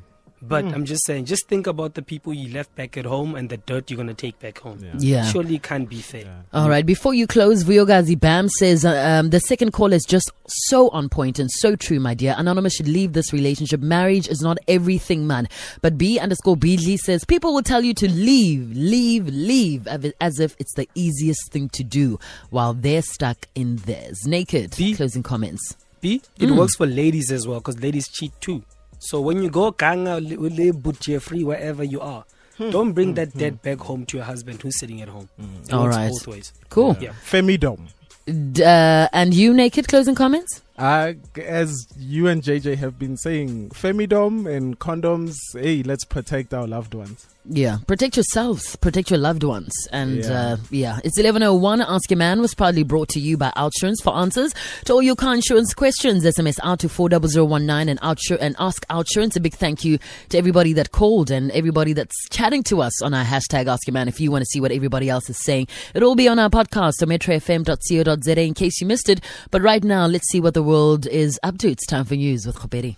JJ? 0.44 0.48
But 0.50 0.66
I'm 0.66 0.86
just 0.86 1.06
saying, 1.06 1.26
just 1.26 1.48
think 1.48 1.68
about 1.68 1.94
the 1.94 2.02
people 2.02 2.34
you 2.34 2.54
left 2.54 2.76
back 2.76 2.98
at 2.98 3.06
home 3.06 3.36
and 3.36 3.50
the 3.50 3.58
dirt 3.58 3.90
you're 3.90 3.96
going 3.98 4.08
to 4.08 4.14
take 4.14 4.40
back 4.40 4.60
home. 4.60 4.80
Yeah. 4.84 4.94
Yeah. 4.98 5.26
Surely 5.32 5.56
it 5.56 5.64
can't 5.64 5.90
be 5.90 6.02
fair. 6.02 6.44
All 6.54 6.70
right. 6.70 6.86
Before 6.86 7.14
you 7.14 7.28
close, 7.28 7.64
Viogazi 7.64 8.20
Bam 8.20 8.50
says 8.50 8.86
uh, 8.86 8.92
um, 9.20 9.30
the 9.30 9.40
second 9.40 9.72
call 9.72 9.94
is 9.94 10.04
just 10.04 10.32
so 10.48 10.90
on 10.90 11.10
point 11.10 11.40
and 11.40 11.50
so 11.52 11.76
true, 11.76 12.00
my 12.00 12.14
dear. 12.14 12.36
Anonymous 12.38 12.74
should 12.76 12.88
leave 12.88 13.14
this 13.14 13.32
relationship. 13.34 13.80
Marriage 13.82 14.28
is 14.28 14.42
not 14.42 14.58
everything, 14.68 15.26
man. 15.28 15.48
But 15.82 15.98
B 15.98 16.20
underscore 16.20 16.58
Beedley 16.58 16.98
says 16.98 17.24
people 17.26 17.54
will 17.54 17.64
tell 17.64 17.84
you 17.84 17.94
to 17.96 18.10
leave, 18.12 18.72
leave, 18.76 19.28
leave, 19.28 19.88
as 20.20 20.40
if 20.40 20.56
it's 20.60 20.74
the 20.76 20.88
easiest 20.96 21.52
thing 21.52 21.70
to 21.70 21.84
do 21.84 22.20
while 22.50 22.74
they're 22.74 23.02
stuck 23.02 23.48
in 23.56 23.78
theirs. 23.78 24.20
Naked. 24.26 24.76
B- 24.78 24.96
Closing 24.96 25.24
comments. 25.24 25.76
B, 26.02 26.22
it 26.38 26.50
Mm. 26.50 26.58
works 26.58 26.76
for 26.76 26.86
ladies 26.86 27.32
as 27.32 27.48
well 27.48 27.60
because 27.60 27.80
ladies 27.80 28.10
cheat 28.10 28.34
too. 28.42 28.62
So 29.08 29.20
when 29.22 29.42
you 29.44 29.50
go 29.50 29.72
ganga, 29.72 30.20
li- 30.20 30.72
butcher 30.72 31.20
free 31.20 31.44
wherever 31.44 31.84
you 31.84 32.00
are, 32.02 32.24
Hmm. 32.58 32.70
don't 32.70 32.92
bring 32.94 33.16
that 33.16 33.34
dead 33.36 33.62
back 33.64 33.80
home 33.80 34.06
to 34.08 34.18
your 34.18 34.26
husband 34.26 34.62
who's 34.62 34.80
sitting 34.80 35.02
at 35.02 35.10
home. 35.10 35.28
It 35.68 35.74
All 35.74 35.88
both 35.90 36.28
ways. 36.28 36.54
Cool. 36.70 36.96
Yeah. 37.02 37.14
Femidom. 37.26 37.88
D- 38.26 38.64
uh, 38.64 39.08
and 39.12 39.34
you, 39.34 39.54
Naked, 39.54 39.88
closing 39.88 40.16
comments? 40.16 40.62
Uh, 40.78 41.14
as 41.44 41.88
you 41.98 42.28
and 42.28 42.42
JJ 42.44 42.78
have 42.78 42.98
been 42.98 43.18
saying, 43.18 43.70
Femidom 43.72 44.46
and 44.50 44.80
condoms, 44.80 45.36
hey, 45.54 45.84
let's 45.84 46.06
protect 46.06 46.54
our 46.54 46.68
loved 46.68 46.94
ones. 46.94 47.28
Yeah, 47.46 47.80
protect 47.88 48.16
yourselves, 48.16 48.78
protect 48.78 49.10
your 49.10 49.20
loved 49.20 49.44
ones, 49.44 49.74
and 49.92 50.24
Yeah. 50.24 50.32
uh, 50.54 50.58
yeah, 50.72 51.00
it's 51.04 51.20
eleven 51.20 51.44
oh 51.44 51.54
one. 51.54 51.82
Ask 51.82 52.10
your 52.10 52.18
man 52.18 52.40
was 52.40 52.54
proudly 52.56 52.84
brought 52.84 53.10
to 53.10 53.20
you 53.20 53.36
by 53.36 53.52
Outsurance. 53.58 54.02
For 54.02 54.16
answers 54.16 54.54
to 54.86 54.94
all 54.94 55.02
your 55.02 55.18
car 55.18 55.36
insurance 55.36 55.74
questions, 55.74 56.24
SMS 56.24 56.56
out 56.64 56.80
to 56.80 56.88
four 56.90 57.10
double 57.10 57.28
zero 57.28 57.44
one 57.44 57.66
nine 57.66 57.90
and 57.90 58.00
Outsur- 58.00 58.38
and 58.40 58.56
ask 58.60 58.88
Outsurance. 58.88 59.36
A 59.36 59.42
big 59.42 59.56
thank 59.56 59.84
you 59.84 60.00
to 60.30 60.38
everybody 60.38 60.72
that 60.74 60.92
called 60.94 61.32
and 61.32 61.52
everybody 61.52 61.92
that's 61.92 62.16
chatting 62.30 62.64
to 62.64 62.82
us 62.82 63.02
on 63.02 63.14
our 63.14 63.26
hashtag 63.26 63.68
Ask 63.68 63.88
Your 63.88 63.94
Man. 63.94 64.08
If 64.08 64.22
you 64.22 64.32
want 64.32 64.44
to 64.44 64.50
see 64.50 64.62
what 64.62 64.72
everybody 64.72 65.10
else 65.10 65.30
is 65.30 65.38
saying, 65.44 65.68
it'll 65.94 66.08
all 66.10 66.16
be 66.16 66.30
on 66.30 66.40
our 66.40 66.50
podcast 66.50 67.02
on 67.02 67.10
metrofm.co.za 67.10 68.42
in 68.42 68.54
case 68.54 68.80
you 68.80 68.88
missed 68.88 69.10
it. 69.10 69.20
But 69.52 69.62
right 69.62 69.84
now, 69.84 70.06
let's 70.08 70.30
see 70.32 70.40
what 70.40 70.54
the 70.54 70.64
world 70.64 71.08
is 71.08 71.38
up 71.44 71.58
to. 71.58 71.70
It's 71.70 71.86
time 71.86 72.06
for 72.06 72.16
news 72.16 72.46
with 72.48 72.56
Khoperi. 72.58 72.96